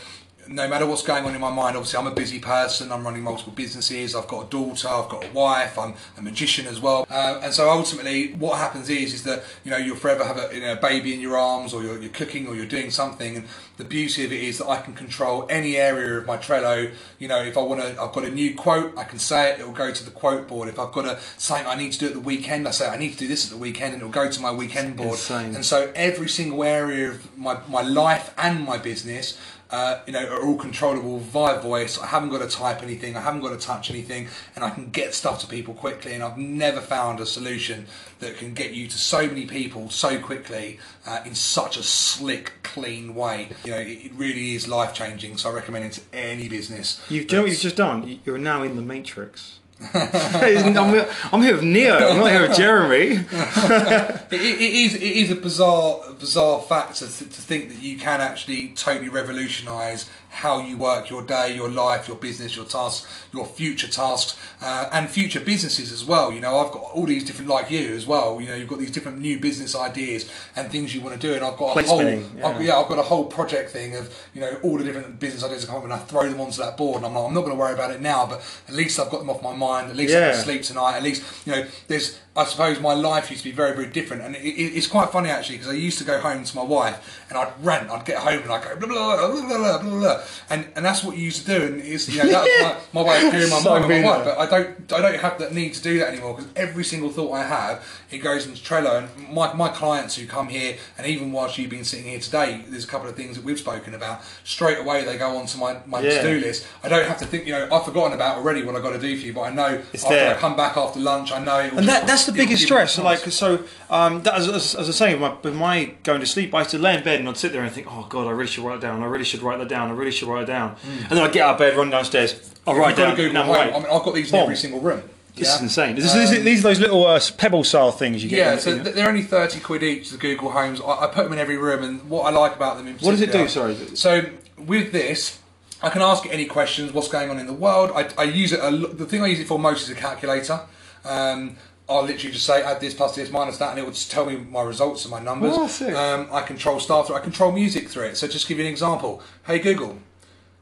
no 0.47 0.67
matter 0.67 0.85
what's 0.85 1.01
going 1.01 1.25
on 1.25 1.33
in 1.33 1.41
my 1.41 1.51
mind, 1.51 1.75
obviously 1.75 1.99
I'm 1.99 2.07
a 2.07 2.15
busy 2.15 2.39
person. 2.39 2.91
I'm 2.91 3.03
running 3.03 3.23
multiple 3.23 3.53
businesses. 3.53 4.15
I've 4.15 4.27
got 4.27 4.47
a 4.47 4.49
daughter. 4.49 4.87
I've 4.87 5.09
got 5.09 5.25
a 5.25 5.31
wife. 5.31 5.77
I'm 5.77 5.95
a 6.17 6.21
magician 6.21 6.67
as 6.67 6.79
well. 6.79 7.07
Uh, 7.09 7.39
and 7.43 7.53
so 7.53 7.69
ultimately, 7.69 8.33
what 8.33 8.57
happens 8.57 8.89
is 8.89 9.13
is 9.13 9.23
that 9.23 9.43
you 9.63 9.71
know 9.71 9.77
you'll 9.77 9.95
forever 9.95 10.23
have 10.23 10.37
a, 10.37 10.53
you 10.53 10.61
know, 10.61 10.73
a 10.73 10.75
baby 10.75 11.13
in 11.13 11.19
your 11.19 11.37
arms, 11.37 11.73
or 11.73 11.83
you're, 11.83 11.99
you're 11.99 12.11
cooking, 12.11 12.47
or 12.47 12.55
you're 12.55 12.65
doing 12.65 12.91
something. 12.91 13.37
And 13.37 13.45
the 13.77 13.83
beauty 13.83 14.23
of 14.25 14.31
it 14.31 14.41
is 14.41 14.57
that 14.59 14.67
I 14.67 14.81
can 14.81 14.93
control 14.93 15.47
any 15.49 15.77
area 15.77 16.17
of 16.17 16.25
my 16.25 16.37
Trello. 16.37 16.91
You 17.19 17.27
know, 17.27 17.41
if 17.41 17.57
I 17.57 17.61
want 17.61 17.81
to, 17.81 18.01
I've 18.01 18.13
got 18.13 18.25
a 18.25 18.31
new 18.31 18.55
quote, 18.55 18.97
I 18.97 19.03
can 19.03 19.19
say 19.19 19.51
it. 19.51 19.59
It 19.59 19.65
will 19.65 19.73
go 19.73 19.91
to 19.91 20.05
the 20.05 20.11
quote 20.11 20.47
board. 20.47 20.69
If 20.69 20.79
I've 20.79 20.91
got 20.91 21.05
a 21.05 21.19
something 21.37 21.67
I 21.67 21.75
need 21.75 21.93
to 21.93 21.99
do 21.99 22.07
at 22.07 22.13
the 22.13 22.19
weekend, 22.19 22.67
I 22.67 22.71
say 22.71 22.87
I 22.87 22.97
need 22.97 23.13
to 23.13 23.17
do 23.17 23.27
this 23.27 23.45
at 23.45 23.51
the 23.51 23.57
weekend, 23.57 23.93
and 23.93 24.01
it'll 24.01 24.11
go 24.11 24.29
to 24.29 24.41
my 24.41 24.51
weekend 24.51 24.95
board. 24.97 25.11
Insane. 25.11 25.55
And 25.55 25.65
so 25.65 25.91
every 25.95 26.29
single 26.29 26.63
area 26.63 27.09
of 27.09 27.37
my, 27.37 27.59
my 27.67 27.81
life 27.81 28.33
and 28.37 28.63
my 28.63 28.77
business, 28.77 29.37
uh, 29.75 29.99
you 30.05 30.13
know, 30.13 30.25
are 30.27 30.41
all 30.41 30.55
controllable 30.55 31.19
via 31.19 31.59
voice. 31.59 31.99
I 31.99 32.05
haven't 32.05 32.29
got 32.29 32.39
to 32.39 32.47
type 32.47 32.81
anything. 32.81 33.17
I 33.17 33.19
haven't 33.19 33.41
got 33.41 33.49
to 33.49 33.57
touch 33.57 33.89
anything, 33.89 34.29
and 34.55 34.63
I 34.63 34.69
can 34.69 34.89
get 34.89 35.13
stuff 35.13 35.41
to 35.41 35.47
people 35.47 35.73
quickly. 35.73 36.13
And 36.13 36.23
I've 36.23 36.37
never 36.37 36.79
found 36.79 37.19
a 37.19 37.25
solution 37.25 37.87
that 38.19 38.37
can 38.37 38.53
get 38.53 38.71
you 38.71 38.87
to 38.87 38.97
so 38.97 39.27
many 39.27 39.45
people 39.45 39.89
so 39.89 40.17
quickly 40.17 40.79
uh, 41.05 41.23
in 41.25 41.35
such 41.35 41.75
a 41.75 41.83
slick, 41.83 42.53
clean 42.63 43.15
way. 43.15 43.49
You 43.65 43.71
know, 43.71 43.79
it, 43.79 44.05
it 44.05 44.13
really 44.13 44.55
is 44.55 44.69
life 44.69 44.93
changing. 44.93 45.35
So 45.35 45.49
I 45.49 45.53
recommend 45.53 45.83
it 45.83 45.91
to 45.93 46.01
any 46.13 46.47
business. 46.47 47.01
You've, 47.09 47.29
you 47.29 47.35
know 47.35 47.43
what 47.43 47.51
you've 47.51 47.59
just 47.59 47.75
done? 47.75 48.21
You're 48.23 48.37
now 48.37 48.63
in 48.63 48.77
the 48.77 48.81
Matrix. 48.81 49.59
I'm, 49.81 51.05
I'm 51.33 51.41
here 51.41 51.55
with 51.55 51.63
Neo. 51.63 51.95
I'm 51.97 52.19
not 52.19 52.31
here 52.31 52.47
with 52.47 52.55
Jeremy. 52.55 52.97
it, 53.31 54.31
it, 54.31 54.41
it 54.41 54.61
is 54.61 54.95
it 54.95 55.01
is 55.01 55.31
a 55.31 55.35
bizarre 55.35 56.01
bizarre 56.17 56.61
fact 56.61 56.95
to, 56.97 57.05
to 57.05 57.41
think 57.41 57.69
that 57.69 57.81
you 57.81 57.97
can 57.97 58.21
actually 58.21 58.69
totally 58.69 59.09
revolutionise 59.09 60.09
how 60.35 60.59
you 60.59 60.77
work 60.77 61.09
your 61.09 61.23
day, 61.23 61.55
your 61.55 61.69
life, 61.69 62.09
your 62.09 62.17
business, 62.17 62.57
your 62.57 62.65
tasks, 62.65 63.07
your 63.31 63.45
future 63.45 63.87
tasks, 63.87 64.37
uh, 64.61 64.89
and 64.91 65.09
future 65.09 65.39
businesses 65.39 65.93
as 65.93 66.03
well. 66.03 66.33
You 66.33 66.41
know, 66.41 66.57
I've 66.57 66.73
got 66.73 66.83
all 66.93 67.05
these 67.05 67.23
different 67.23 67.49
like 67.49 67.71
you 67.71 67.95
as 67.95 68.05
well. 68.05 68.41
You 68.41 68.47
know, 68.49 68.55
you've 68.55 68.67
got 68.67 68.79
these 68.79 68.91
different 68.91 69.19
new 69.19 69.39
business 69.39 69.77
ideas 69.77 70.29
and 70.57 70.69
things 70.69 70.93
you 70.93 70.99
want 70.99 71.19
to 71.19 71.25
do, 71.25 71.33
and 71.35 71.45
I've 71.45 71.55
got 71.55 71.69
a 71.69 71.73
Plate 71.73 71.85
whole 71.85 71.99
spinning, 71.99 72.31
yeah. 72.37 72.47
I've, 72.47 72.61
yeah, 72.61 72.75
I've 72.77 72.89
got 72.89 72.99
a 72.99 73.03
whole 73.03 73.23
project 73.23 73.71
thing 73.71 73.95
of 73.95 74.13
you 74.33 74.41
know 74.41 74.57
all 74.61 74.77
the 74.77 74.83
different 74.83 75.21
business 75.21 75.41
ideas 75.41 75.61
that 75.61 75.67
come 75.67 75.77
up, 75.77 75.83
and 75.85 75.93
I 75.93 75.99
throw 75.99 76.29
them 76.29 76.41
onto 76.41 76.57
that 76.57 76.75
board, 76.75 76.97
and 76.97 77.05
I'm 77.05 77.13
like, 77.13 77.27
I'm 77.27 77.33
not 77.33 77.41
going 77.41 77.53
to 77.53 77.59
worry 77.59 77.73
about 77.73 77.91
it 77.91 78.01
now, 78.01 78.25
but 78.25 78.43
at 78.67 78.73
least 78.75 78.99
I've 78.99 79.09
got 79.09 79.19
them 79.19 79.29
off 79.29 79.41
my 79.41 79.55
mind. 79.55 79.89
At 79.89 79.95
least 79.95 80.13
I 80.13 80.31
can 80.31 80.43
sleep 80.43 80.63
tonight. 80.63 80.97
At 80.97 81.03
least 81.03 81.23
you 81.47 81.53
know, 81.53 81.65
there's 81.87 82.19
I 82.37 82.43
suppose 82.45 82.79
my 82.81 82.93
life 82.93 83.31
used 83.31 83.43
to 83.43 83.49
be 83.49 83.55
very 83.55 83.73
very 83.75 83.87
different, 83.87 84.21
and 84.23 84.35
it, 84.35 84.41
it, 84.43 84.75
it's 84.77 84.87
quite 84.87 85.09
funny 85.11 85.29
actually 85.29 85.57
because 85.57 85.71
I 85.71 85.75
used 85.77 85.97
to 85.99 86.03
go 86.03 86.19
home 86.19 86.43
to 86.43 86.55
my 86.55 86.63
wife 86.63 87.23
and 87.29 87.37
I'd 87.37 87.53
rant. 87.61 87.89
I'd 87.89 88.05
get 88.05 88.17
home 88.17 88.41
and 88.43 88.51
I'd 88.51 88.63
go 88.63 88.75
blah 88.75 88.87
blah 88.87 89.17
blah 89.17 89.57
blah 89.57 89.77
blah, 89.81 89.99
blah, 89.99 90.21
and 90.49 90.67
and 90.75 90.83
that's 90.85 91.03
what 91.03 91.15
you 91.17 91.23
used 91.23 91.45
to 91.45 91.59
do, 91.59 91.65
and 91.65 91.81
it's 91.81 92.09
you 92.09 92.21
know 92.23 92.29
that's 92.29 92.83
my, 92.93 93.01
my 93.01 93.09
way 93.09 93.23
of 93.25 93.29
clearing 93.31 93.49
my 93.49 93.59
So 93.59 93.69
mind 93.69 93.87
with 93.87 94.03
my 94.03 94.17
wife. 94.17 94.25
But 94.25 94.37
I 94.37 94.45
don't 94.47 94.93
I 94.93 95.01
don't 95.01 95.19
have 95.21 95.39
that 95.39 95.53
need 95.53 95.73
to 95.75 95.81
do 95.81 95.99
that 95.99 96.09
anymore 96.09 96.35
because 96.35 96.51
every 96.55 96.83
single 96.83 97.09
thought 97.09 97.31
I 97.33 97.43
have 97.43 97.85
it 98.11 98.19
goes 98.19 98.45
into 98.45 98.61
Trello, 98.61 99.07
and 99.17 99.29
my 99.33 99.53
my 99.53 99.69
clients 99.69 100.15
who 100.15 100.25
come 100.27 100.49
here, 100.49 100.75
and 100.97 101.07
even 101.07 101.31
whilst 101.31 101.57
you've 101.57 101.69
been 101.69 101.83
sitting 101.85 102.05
here 102.05 102.19
today, 102.19 102.63
there's 102.67 102.83
a 102.83 102.87
couple 102.87 103.07
of 103.09 103.15
things 103.15 103.35
that 103.37 103.45
we've 103.45 103.59
spoken 103.59 103.93
about. 103.93 104.21
Straight 104.43 104.79
away 104.79 105.05
they 105.05 105.17
go 105.17 105.37
onto 105.37 105.57
my 105.57 105.77
my 105.85 106.01
Yeah. 106.01 106.21
to 106.21 106.33
do 106.39 106.45
list. 106.45 106.67
I 106.83 106.89
don't 106.89 107.05
have 107.07 107.17
to 107.19 107.25
think. 107.25 107.45
You 107.47 107.53
know, 107.53 107.69
I've 107.71 107.85
forgotten 107.85 108.13
about 108.13 108.37
already 108.37 108.63
what 108.63 108.75
I've 108.75 108.83
got 108.83 108.91
to 108.93 108.99
do 108.99 109.17
for 109.17 109.25
you, 109.25 109.33
but 109.33 109.41
I 109.41 109.49
know 109.51 109.81
It's 109.93 110.03
after 110.03 110.15
there. 110.15 110.35
I 110.35 110.37
come 110.37 110.55
back 110.57 110.75
after 110.77 110.99
lunch, 110.99 111.31
I 111.31 111.39
know. 111.43 111.59
And 111.59 111.87
that, 111.87 112.05
that's 112.05 112.24
the 112.25 112.31
biggest 112.33 112.63
stress. 112.63 112.97
Like, 112.97 113.19
so 113.19 113.63
um, 113.89 114.23
that, 114.23 114.33
as, 114.35 114.47
as, 114.47 114.75
as 114.75 114.75
I 114.75 114.87
was 114.87 114.95
saying, 114.95 115.19
with 115.19 115.31
my, 115.31 115.37
with 115.41 115.55
my 115.55 115.93
going 116.03 116.19
to 116.21 116.25
sleep, 116.27 116.53
I 116.53 116.59
used 116.59 116.71
to 116.71 116.77
lay 116.79 116.95
in 116.97 117.03
bed 117.03 117.19
and 117.19 117.29
I'd 117.29 117.37
sit 117.37 117.51
there 117.51 117.63
and 117.63 117.71
think, 117.71 117.87
oh 117.89 118.05
god, 118.09 118.27
I 118.27 118.31
really 118.31 118.47
should 118.47 118.63
write 118.63 118.77
it 118.77 118.81
down. 118.81 119.01
I 119.03 119.05
really 119.05 119.23
should 119.25 119.41
write 119.41 119.59
that 119.59 119.69
down. 119.69 119.89
I 119.89 119.93
really 119.93 120.11
should 120.11 120.27
write 120.27 120.43
it 120.43 120.47
down. 120.47 120.75
And 121.09 121.09
then 121.11 121.19
I'd 121.19 121.31
get 121.33 121.43
out 121.45 121.53
of 121.53 121.59
bed, 121.59 121.75
run 121.77 121.89
downstairs, 121.89 122.53
I'll 122.67 122.75
write 122.75 122.95
down. 122.95 123.15
Google 123.15 123.33
now 123.33 123.43
awake. 123.49 123.73
I 123.73 123.77
mean, 123.79 123.87
I've 123.91 124.03
got 124.03 124.13
these 124.15 124.31
in 124.31 124.35
every 124.39 124.55
single 124.55 124.79
room. 124.81 125.01
This 125.35 125.49
Yeah? 125.49 125.55
is 125.55 125.61
insane. 125.63 125.95
This 125.97 126.15
is- 126.15 126.43
these 126.45 126.59
are 126.61 126.69
those 126.69 126.79
little 126.79 127.05
uh, 127.05 127.19
pebble 127.37 127.65
style 127.65 127.91
things 127.91 128.23
you 128.23 128.29
get. 128.29 128.37
Yeah, 128.37 128.57
so 128.57 128.81
th- 128.81 128.95
they're 128.95 129.09
only 129.09 129.21
thirty 129.23 129.59
quid 129.59 129.83
each. 129.83 130.09
The 130.11 130.17
Google 130.17 130.49
Homes. 130.51 130.79
I, 130.79 130.85
I 131.03 131.07
put 131.07 131.25
them 131.25 131.33
in 131.33 131.39
every 131.39 131.57
room, 131.57 131.83
and 131.83 132.09
what 132.09 132.21
I 132.21 132.29
like 132.29 132.55
about 132.55 132.77
them 132.77 132.87
in 132.87 132.93
What 132.99 133.11
does 133.11 133.19
it 133.21 133.33
do? 133.33 133.47
Sorry. 133.49 133.75
So 133.95 134.23
with 134.57 134.93
this, 134.93 135.39
I 135.83 135.89
can 135.89 136.01
ask 136.01 136.25
it 136.25 136.29
any 136.29 136.45
questions. 136.45 136.93
What's 136.93 137.09
going 137.09 137.29
on 137.29 137.37
in 137.37 137.47
the 137.47 137.53
world? 137.53 137.91
I, 137.93 138.09
I 138.17 138.23
use 138.23 138.53
it. 138.53 138.61
A, 138.63 138.71
the 138.71 139.05
thing 139.05 139.23
I 139.23 139.27
use 139.27 139.41
it 139.41 139.47
for 139.47 139.59
most 139.59 139.83
is 139.83 139.89
a 139.89 139.95
calculator. 139.95 140.61
Um, 141.03 141.57
I'll 141.87 142.01
literally 142.03 142.33
just 142.33 142.45
say 142.45 142.63
add 142.63 142.81
this 142.81 142.93
plus 142.93 143.15
this 143.15 143.29
minus 143.31 143.57
that, 143.59 143.71
and 143.71 143.79
it 143.79 143.83
will 143.83 143.91
just 143.91 144.09
tell 144.09 144.25
me 144.25 144.37
my 144.37 144.63
results 144.63 145.05
and 145.05 145.11
my 145.11 145.19
numbers. 145.19 145.53
Oh, 145.55 145.67
sick. 145.67 145.93
um, 145.93 146.27
I 146.31 146.41
control 146.41 146.79
staff 146.79 147.07
through. 147.07 147.15
I 147.15 147.19
control 147.19 147.51
music 147.51 147.89
through 147.89 148.05
it. 148.05 148.17
So 148.17 148.27
just 148.27 148.47
give 148.47 148.57
you 148.57 148.65
an 148.65 148.71
example. 148.71 149.21
Hey 149.45 149.59
Google, 149.59 149.99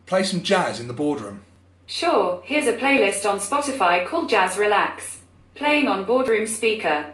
play 0.05 0.23
some 0.23 0.43
jazz 0.43 0.79
in 0.79 0.87
the 0.87 0.93
boardroom. 0.93 1.43
Sure, 1.85 2.41
here's 2.45 2.67
a 2.67 2.73
playlist 2.73 3.29
on 3.29 3.39
Spotify 3.39 4.05
called 4.05 4.29
Jazz 4.29 4.57
Relax. 4.57 5.19
Playing 5.55 5.87
on 5.87 6.05
boardroom 6.05 6.47
speaker. 6.47 7.12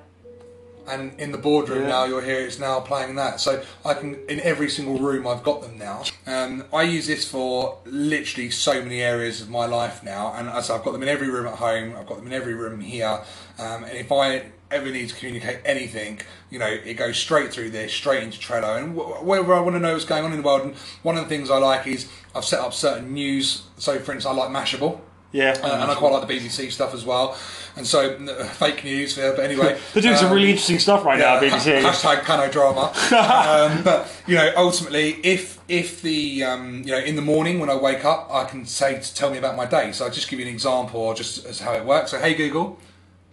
And 0.87 1.19
in 1.19 1.31
the 1.31 1.37
boardroom 1.37 1.83
Yeah. 1.83 1.89
now 1.89 2.05
you'll 2.05 2.21
hear 2.21 2.39
it's 2.39 2.59
now 2.59 2.79
playing 2.79 3.15
that 3.15 3.39
so 3.39 3.61
i 3.85 3.93
can 3.93 4.15
in 4.27 4.39
every 4.41 4.69
single 4.69 4.97
room 4.97 5.27
i've 5.27 5.43
got 5.43 5.61
them 5.61 5.77
now 5.77 6.03
um, 6.25 6.63
i 6.73 6.83
use 6.83 7.07
this 7.07 7.29
for 7.29 7.77
literally 7.85 8.49
so 8.49 8.81
many 8.81 9.01
areas 9.01 9.41
of 9.41 9.49
my 9.49 9.65
life 9.65 10.03
now 10.03 10.33
and 10.35 10.49
as 10.49 10.69
i've 10.69 10.83
got 10.83 10.91
them 10.91 11.03
in 11.03 11.09
every 11.09 11.29
room 11.29 11.47
at 11.47 11.55
home 11.55 11.95
i've 11.97 12.07
got 12.07 12.17
them 12.17 12.27
in 12.27 12.33
every 12.33 12.53
room 12.53 12.79
here 12.79 13.21
um, 13.59 13.83
and 13.83 13.97
if 13.97 14.11
i 14.11 14.43
ever 14.71 14.91
need 14.91 15.09
to 15.09 15.15
communicate 15.15 15.57
anything, 15.65 16.19
you 16.51 16.59
know, 16.59 16.67
it 16.67 16.93
goes 16.93 17.17
straight 17.17 17.51
through 17.51 17.71
this, 17.71 17.91
straight 17.91 18.21
into 18.21 18.37
Trello. 18.37 18.77
And 18.77 18.95
wherever 18.95 19.51
I 19.51 19.59
want 19.61 19.75
to 19.75 19.79
know 19.79 19.93
what's 19.93 20.05
going 20.05 20.23
on 20.23 20.31
in 20.31 20.37
the 20.37 20.43
world, 20.43 20.61
and 20.61 20.75
one 21.01 21.17
of 21.17 21.23
the 21.23 21.27
things 21.29 21.49
I 21.49 21.57
like 21.57 21.87
is 21.87 22.07
I've 22.35 22.45
set 22.45 22.59
up 22.59 22.71
certain 22.75 23.11
news. 23.11 23.63
So, 23.79 23.93
for 23.93 24.13
instance, 24.13 24.27
I 24.27 24.31
like 24.33 24.49
Mashable. 24.51 25.01
Yeah. 25.31 25.57
Uh, 25.63 25.81
and 25.81 25.91
I 25.91 25.95
quite 25.95 26.11
like 26.11 26.27
the 26.27 26.33
BBC 26.33 26.71
stuff 26.71 26.93
as 26.93 27.05
well. 27.05 27.37
And 27.75 27.85
so, 27.85 28.15
uh, 28.15 28.43
fake 28.45 28.83
news, 28.83 29.15
yeah, 29.15 29.31
but 29.35 29.45
anyway. 29.45 29.79
They're 29.93 30.01
doing 30.01 30.15
some 30.15 30.27
um, 30.27 30.33
really 30.33 30.49
interesting 30.49 30.79
stuff 30.79 31.05
right 31.05 31.19
now, 31.19 31.39
BBC. 31.39 31.81
Hashtag 31.83 32.21
pano 32.21 32.51
drama. 32.51 32.91
um, 33.15 33.83
but 33.83 34.11
you 34.25 34.35
know, 34.35 34.51
ultimately, 34.57 35.19
if 35.23 35.59
if 35.67 36.01
the 36.01 36.43
um, 36.43 36.81
you 36.83 36.91
know 36.91 36.99
in 36.99 37.15
the 37.15 37.21
morning 37.21 37.59
when 37.59 37.69
I 37.69 37.75
wake 37.75 38.03
up, 38.03 38.27
I 38.31 38.45
can 38.45 38.65
say 38.65 38.99
to 38.99 39.15
tell 39.15 39.29
me 39.29 39.37
about 39.37 39.55
my 39.55 39.65
day. 39.65 39.91
So 39.91 40.05
I'll 40.05 40.11
just 40.11 40.29
give 40.29 40.39
you 40.39 40.45
an 40.45 40.51
example, 40.51 40.99
or 40.99 41.13
just 41.13 41.45
as 41.45 41.59
how 41.59 41.73
it 41.73 41.85
works. 41.85 42.11
So 42.11 42.19
hey 42.19 42.33
Google, 42.33 42.79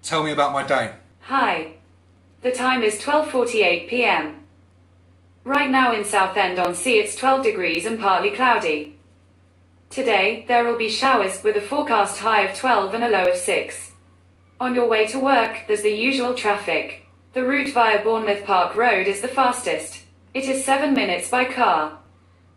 tell 0.03 0.23
me 0.23 0.33
about 0.33 0.53
my 0.53 0.63
day. 0.63 0.93
Hi. 1.23 1.73
The 2.43 2.53
time 2.53 2.83
is 2.83 3.01
12:48 3.01 3.89
p.m. 3.89 4.45
Right 5.45 5.71
now 5.71 5.93
in 5.93 6.05
Southend 6.05 6.59
on 6.59 6.75
Sea 6.75 6.99
it's 6.99 7.17
12 7.17 7.43
degrees 7.43 7.87
and 7.87 7.99
partly 7.99 8.31
cloudy. 8.31 8.96
Today 9.91 10.45
there 10.49 10.65
will 10.65 10.77
be 10.77 10.89
showers 10.89 11.43
with 11.43 11.57
a 11.57 11.61
forecast 11.61 12.19
high 12.21 12.43
of 12.43 12.57
12 12.57 12.95
and 12.95 13.05
a 13.05 13.09
low 13.09 13.25
of 13.31 13.37
6. 13.37 13.93
On 14.61 14.75
your 14.75 14.89
way 14.89 15.07
to 15.09 15.19
work, 15.19 15.65
there's 15.67 15.83
the 15.83 15.91
usual 15.91 16.35
traffic. 16.35 17.07
The 17.35 17.45
route 17.45 17.73
via 17.73 18.03
Bournemouth 18.03 18.45
Park 18.45 18.75
Road 18.77 19.07
is 19.07 19.21
the 19.21 19.29
fastest. 19.29 20.03
It 20.35 20.45
is 20.45 20.65
7 20.65 20.95
minutes 20.95 21.29
by 21.31 21.45
car. 21.45 21.99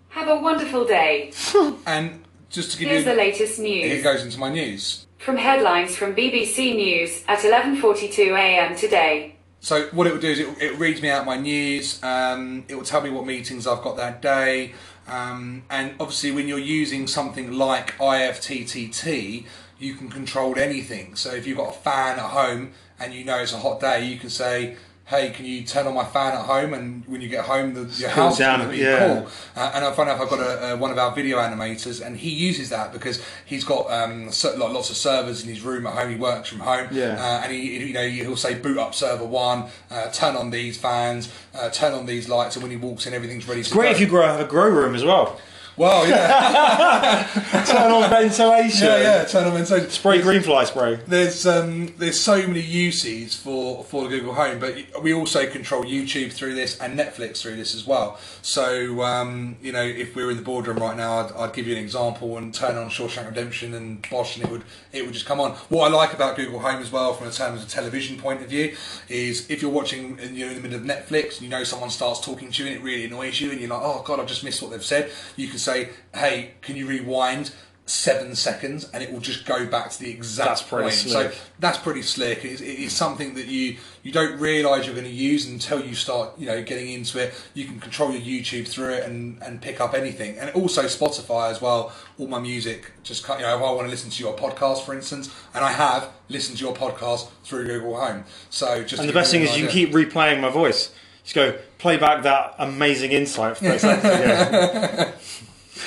Have 0.09 0.27
a 0.27 0.35
wonderful 0.35 0.85
day. 0.85 1.31
And 1.85 2.23
just 2.49 2.71
to 2.71 2.79
give 2.79 2.89
Here's 2.89 3.05
you, 3.05 3.11
the 3.11 3.17
latest 3.17 3.59
news. 3.59 3.91
it 3.91 4.03
goes 4.03 4.23
into 4.23 4.39
my 4.39 4.49
news. 4.49 5.05
From 5.17 5.37
headlines 5.37 5.95
from 5.95 6.15
BBC 6.15 6.75
News 6.75 7.23
at 7.27 7.39
11:42 7.39 8.35
a.m. 8.35 8.75
today. 8.75 9.35
So 9.59 9.87
what 9.91 10.07
it 10.07 10.13
will 10.13 10.21
do 10.21 10.29
is 10.29 10.39
it, 10.39 10.61
it 10.61 10.79
reads 10.79 11.01
me 11.01 11.09
out 11.09 11.25
my 11.25 11.37
news. 11.37 12.01
Um, 12.01 12.63
it 12.69 12.75
will 12.75 12.85
tell 12.85 13.01
me 13.01 13.09
what 13.09 13.25
meetings 13.25 13.67
I've 13.67 13.83
got 13.83 13.97
that 13.97 14.21
day. 14.21 14.73
Um, 15.09 15.63
and 15.69 15.95
obviously, 15.99 16.31
when 16.31 16.47
you're 16.47 16.59
using 16.59 17.07
something 17.07 17.51
like 17.51 17.97
IFTTT, 17.97 19.45
you 19.79 19.93
can 19.95 20.09
control 20.09 20.57
anything. 20.57 21.15
So 21.15 21.31
if 21.31 21.47
you've 21.47 21.57
got 21.57 21.69
a 21.69 21.77
fan 21.77 22.19
at 22.19 22.29
home 22.29 22.71
and 22.99 23.13
you 23.13 23.23
know 23.23 23.39
it's 23.39 23.53
a 23.53 23.59
hot 23.59 23.79
day, 23.79 24.05
you 24.05 24.19
can 24.19 24.29
say, 24.29 24.75
"Hey, 25.09 25.31
can 25.31 25.45
you 25.45 25.63
turn 25.63 25.87
on 25.87 25.93
my 25.93 26.05
fan 26.05 26.33
at 26.33 26.45
home?" 26.45 26.73
And 26.73 27.03
when 27.07 27.19
you 27.21 27.27
get 27.27 27.45
home, 27.45 27.73
the, 27.73 27.81
your 27.97 28.09
house 28.09 28.33
is 28.33 28.39
down 28.39 28.59
going 28.59 28.69
a 28.69 28.71
to 28.71 28.77
be 28.77 28.83
yeah. 28.83 29.07
cool. 29.07 29.27
Uh, 29.55 29.71
and 29.73 29.85
I 29.85 29.91
find 29.91 30.09
out 30.09 30.21
I've 30.21 30.29
got 30.29 30.39
a, 30.39 30.73
uh, 30.73 30.77
one 30.77 30.91
of 30.91 30.97
our 30.97 31.13
video 31.13 31.37
animators, 31.37 32.05
and 32.05 32.15
he 32.17 32.29
uses 32.29 32.69
that 32.69 32.93
because 32.93 33.21
he's 33.45 33.63
got 33.63 33.89
um, 33.91 34.31
so, 34.31 34.55
like, 34.55 34.71
lots 34.73 34.89
of 34.89 34.97
servers 34.97 35.43
in 35.43 35.49
his 35.49 35.61
room 35.61 35.85
at 35.87 35.93
home. 35.93 36.09
He 36.11 36.15
works 36.15 36.49
from 36.49 36.59
home, 36.59 36.87
Yeah. 36.91 37.15
uh, 37.19 37.41
and 37.43 37.51
he, 37.51 37.87
you 37.87 37.93
know, 37.93 38.07
he'll 38.07 38.35
say 38.37 38.53
boot 38.55 38.77
up 38.77 38.93
server 38.95 39.25
one, 39.25 39.65
uh, 39.91 40.09
turn 40.11 40.35
on 40.35 40.49
these 40.51 40.77
fans, 40.77 41.29
uh, 41.55 41.69
turn 41.69 41.93
on 41.93 42.05
these 42.05 42.29
lights, 42.29 42.55
and 42.55 42.63
when 42.63 42.71
he 42.71 42.77
walks 42.77 43.05
in, 43.07 43.13
everything's 43.13 43.47
ready. 43.47 43.63
to 43.63 43.71
Great 43.73 43.87
go. 43.87 43.91
if 43.91 43.99
you 43.99 44.07
grow 44.07 44.25
have 44.27 44.39
a 44.39 44.45
grow 44.45 44.69
room 44.69 44.95
as 44.95 45.03
well. 45.03 45.39
Well, 45.79 46.05
yeah, 46.09 47.25
Turn 47.65 47.89
on 47.89 48.09
ventilation. 48.09 48.85
yeah, 48.85 48.97
yeah. 48.97 49.23
Turn 49.23 49.47
on 49.47 49.53
ventilation. 49.53 49.89
Spray 49.89 50.21
green 50.21 50.41
fly 50.41 50.65
spray. 50.65 50.99
There's 51.07 51.47
um, 51.47 51.93
there's 51.97 52.19
so 52.19 52.45
many 52.45 52.59
uses 52.59 53.33
for 53.37 53.85
for 53.85 54.03
the 54.03 54.09
Google 54.09 54.33
Home, 54.33 54.59
but 54.59 55.01
we 55.01 55.13
also 55.13 55.49
control 55.49 55.85
YouTube 55.85 56.33
through 56.33 56.55
this 56.55 56.77
and 56.81 56.99
Netflix 56.99 57.41
through 57.41 57.55
this 57.55 57.73
as 57.73 57.87
well. 57.87 58.19
So 58.41 59.01
um, 59.03 59.55
you 59.61 59.71
know, 59.71 59.81
if 59.81 60.17
we 60.17 60.25
were 60.25 60.31
in 60.31 60.35
the 60.35 60.43
boardroom 60.43 60.79
right 60.79 60.97
now, 60.97 61.19
I'd, 61.19 61.31
I'd 61.31 61.53
give 61.53 61.65
you 61.65 61.77
an 61.77 61.81
example 61.81 62.37
and 62.37 62.53
turn 62.53 62.75
on 62.75 62.89
Shawshank 62.89 63.27
Redemption 63.27 63.73
and 63.73 64.05
Bosch, 64.09 64.35
and 64.35 64.43
it 64.43 64.51
would 64.51 64.63
it 64.91 65.05
would 65.05 65.13
just 65.13 65.25
come 65.25 65.39
on. 65.39 65.53
What 65.69 65.89
I 65.89 65.95
like 65.95 66.11
about 66.13 66.35
Google 66.35 66.59
Home 66.59 66.81
as 66.81 66.91
well, 66.91 67.13
from 67.13 67.27
a 67.29 67.31
terms 67.31 67.63
of 67.63 67.69
television 67.69 68.17
point 68.17 68.41
of 68.41 68.49
view, 68.49 68.75
is 69.07 69.49
if 69.49 69.61
you're 69.61 69.71
watching 69.71 70.19
and 70.19 70.35
you're 70.35 70.49
in 70.49 70.55
the 70.55 70.61
middle 70.61 70.77
of 70.77 70.85
Netflix 70.85 71.35
and 71.35 71.43
you 71.43 71.49
know 71.49 71.63
someone 71.63 71.89
starts 71.89 72.19
talking 72.19 72.51
to 72.51 72.63
you 72.63 72.69
and 72.69 72.77
it 72.77 72.83
really 72.83 73.05
annoys 73.05 73.39
you, 73.39 73.49
and 73.51 73.61
you're 73.61 73.69
like, 73.69 73.81
oh 73.81 74.03
god, 74.05 74.19
I've 74.19 74.27
just 74.27 74.43
missed 74.43 74.61
what 74.61 74.71
they've 74.71 74.83
said. 74.83 75.09
You 75.37 75.47
can 75.47 75.57
say, 75.69 75.89
hey, 76.13 76.51
can 76.61 76.75
you 76.75 76.87
rewind? 76.87 77.51
Seven 77.85 78.35
seconds, 78.35 78.87
and 78.93 79.01
it 79.01 79.11
will 79.11 79.19
just 79.19 79.47
go 79.47 79.65
back 79.65 79.89
to 79.89 79.99
the 79.99 80.11
exact 80.11 80.69
point. 80.69 80.93
slick. 80.93 81.31
So 81.31 81.39
that's 81.57 81.79
pretty 81.79 82.03
slick. 82.03 82.45
It's, 82.45 82.61
it's 82.61 82.93
something 82.93 83.33
that 83.33 83.47
you 83.47 83.77
you 84.03 84.11
don't 84.11 84.39
realise 84.39 84.85
you're 84.85 84.93
going 84.93 85.07
to 85.07 85.11
use 85.11 85.47
until 85.47 85.83
you 85.83 85.95
start, 85.95 86.37
you 86.37 86.45
know, 86.45 86.61
getting 86.61 86.89
into 86.89 87.17
it. 87.17 87.33
You 87.55 87.65
can 87.65 87.79
control 87.79 88.11
your 88.11 88.21
YouTube 88.21 88.67
through 88.67 88.93
it 88.93 89.05
and, 89.05 89.41
and 89.41 89.59
pick 89.59 89.81
up 89.81 89.95
anything, 89.95 90.37
and 90.37 90.51
also 90.51 90.83
Spotify 90.83 91.49
as 91.49 91.63
well. 91.63 91.91
All 92.19 92.27
my 92.27 92.37
music, 92.37 92.91
just 93.01 93.23
cut- 93.23 93.39
you 93.39 93.45
know, 93.47 93.57
if 93.57 93.63
I 93.63 93.71
want 93.71 93.87
to 93.87 93.89
listen 93.89 94.11
to 94.11 94.23
your 94.23 94.35
podcast, 94.35 94.85
for 94.85 94.93
instance, 94.93 95.33
and 95.55 95.65
I 95.65 95.71
have 95.71 96.11
listened 96.27 96.59
to 96.59 96.65
your 96.65 96.75
podcast 96.75 97.27
through 97.43 97.65
Google 97.65 97.99
Home. 97.99 98.23
So 98.51 98.83
just 98.83 98.99
And 98.99 99.09
the 99.09 99.13
best 99.13 99.31
thing 99.31 99.41
is 99.41 99.57
you 99.57 99.63
can 99.63 99.73
keep 99.73 99.93
replaying 99.93 100.41
my 100.41 100.49
voice. 100.51 100.93
Just 101.23 101.33
go 101.33 101.57
play 101.79 101.97
back 101.97 102.21
that 102.21 102.53
amazing 102.59 103.13
insight. 103.13 103.57
For 103.57 103.65
yeah. 103.65 105.11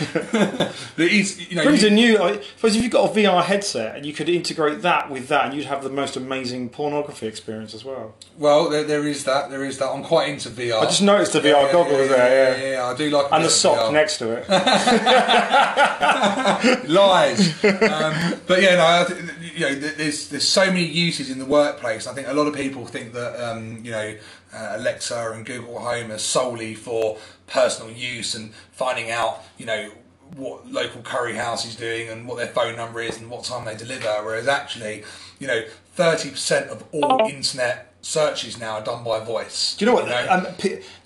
It 0.99 1.13
is, 1.13 1.49
you 1.51 1.57
know, 1.57 1.65
brings 1.65 1.83
you- 1.83 1.89
a 1.89 1.91
new. 1.91 2.23
I 2.23 2.41
suppose 2.41 2.77
if 2.77 2.83
you've 2.83 2.93
got 2.93 3.11
a 3.11 3.15
VR 3.15 3.43
headset 3.43 3.97
and 3.97 4.05
you 4.07 4.13
could 4.13 4.29
integrate 4.29 4.83
that 4.83 5.11
with 5.11 5.29
that, 5.29 5.47
and 5.47 5.55
you'd 5.55 5.65
have 5.67 5.83
the 5.83 5.91
most 5.91 6.17
amazing 6.17 6.69
pornography 6.69 7.27
experience 7.27 7.75
as 7.75 7.85
well. 7.85 8.15
well, 8.39 8.69
there, 8.69 8.85
there 8.85 9.07
is 9.07 9.25
that. 9.25 9.51
There 9.51 9.65
is 9.65 9.79
that. 9.79 9.89
I'm 9.89 10.05
quite 10.05 10.29
into 10.29 10.51
VR. 10.51 10.81
I 10.83 10.85
just 10.85 11.03
noticed 11.03 11.33
the 11.33 11.41
VR 11.41 11.73
goggles 11.73 12.09
yeah, 12.11 12.17
there, 12.17 12.59
Yeah, 12.59 12.71
yeah, 12.73 12.87
I 12.87 12.95
do 12.97 13.11
like. 13.11 13.27
And 13.33 13.43
the 13.43 13.47
of 13.47 13.53
sock 13.53 13.91
VR. 13.91 13.93
next 13.93 14.19
to 14.19 14.33
it. 14.33 14.49
lies. 16.89 17.65
um, 17.65 18.35
but 18.47 18.63
yeah, 18.63 18.77
no, 18.77 18.87
I 18.87 19.05
th- 19.09 19.21
you 19.55 19.61
know, 19.61 19.75
there's 19.75 20.29
there's 20.29 20.47
so 20.47 20.67
many 20.67 20.85
uses 20.85 21.31
in 21.31 21.39
the 21.39 21.45
workplace. 21.45 22.07
I 22.07 22.15
think 22.15 22.29
a 22.29 22.33
lot 22.33 22.47
of 22.47 22.55
people 22.55 22.87
think 22.87 23.13
that 23.13 23.43
um, 23.43 23.81
you 23.85 23.91
know 23.91 24.17
uh, 24.53 24.73
Alexa 24.77 25.33
and 25.33 25.45
Google 25.45 25.79
Home 25.79 26.11
are 26.11 26.19
solely 26.19 26.75
for 26.75 27.19
personal 27.47 27.93
use 27.93 28.35
and 28.35 28.55
finding 28.73 29.11
out 29.11 29.43
you 29.59 29.67
know 29.67 29.91
what 30.37 30.71
local 30.71 31.03
curry 31.03 31.35
house 31.35 31.67
is 31.67 31.77
doing 31.77 32.09
and 32.09 32.27
what 32.27 32.39
their 32.39 32.47
phone 32.47 32.77
number 32.77 33.01
is 33.01 33.19
and 33.19 33.29
what 33.31 33.45
time 33.45 33.65
they 33.65 33.77
deliver. 33.77 34.09
Whereas 34.25 34.49
actually, 34.49 35.05
you 35.39 35.47
know, 35.47 35.65
thirty 35.95 36.31
percent 36.31 36.71
of 36.71 36.85
all 36.93 37.29
internet 37.29 37.95
searches 38.01 38.59
now 38.59 38.75
are 38.75 38.85
done 38.85 39.05
by 39.05 39.21
voice. 39.21 39.77
Do 39.77 39.85
you 39.85 39.91
know 39.91 39.97
what? 39.97 40.29
Um, 40.29 40.47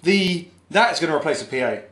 the 0.03 0.49
that 0.71 0.93
is 0.93 1.01
going 1.01 1.11
to 1.11 1.17
replace 1.17 1.43
the 1.43 1.47
PA. 1.47 1.83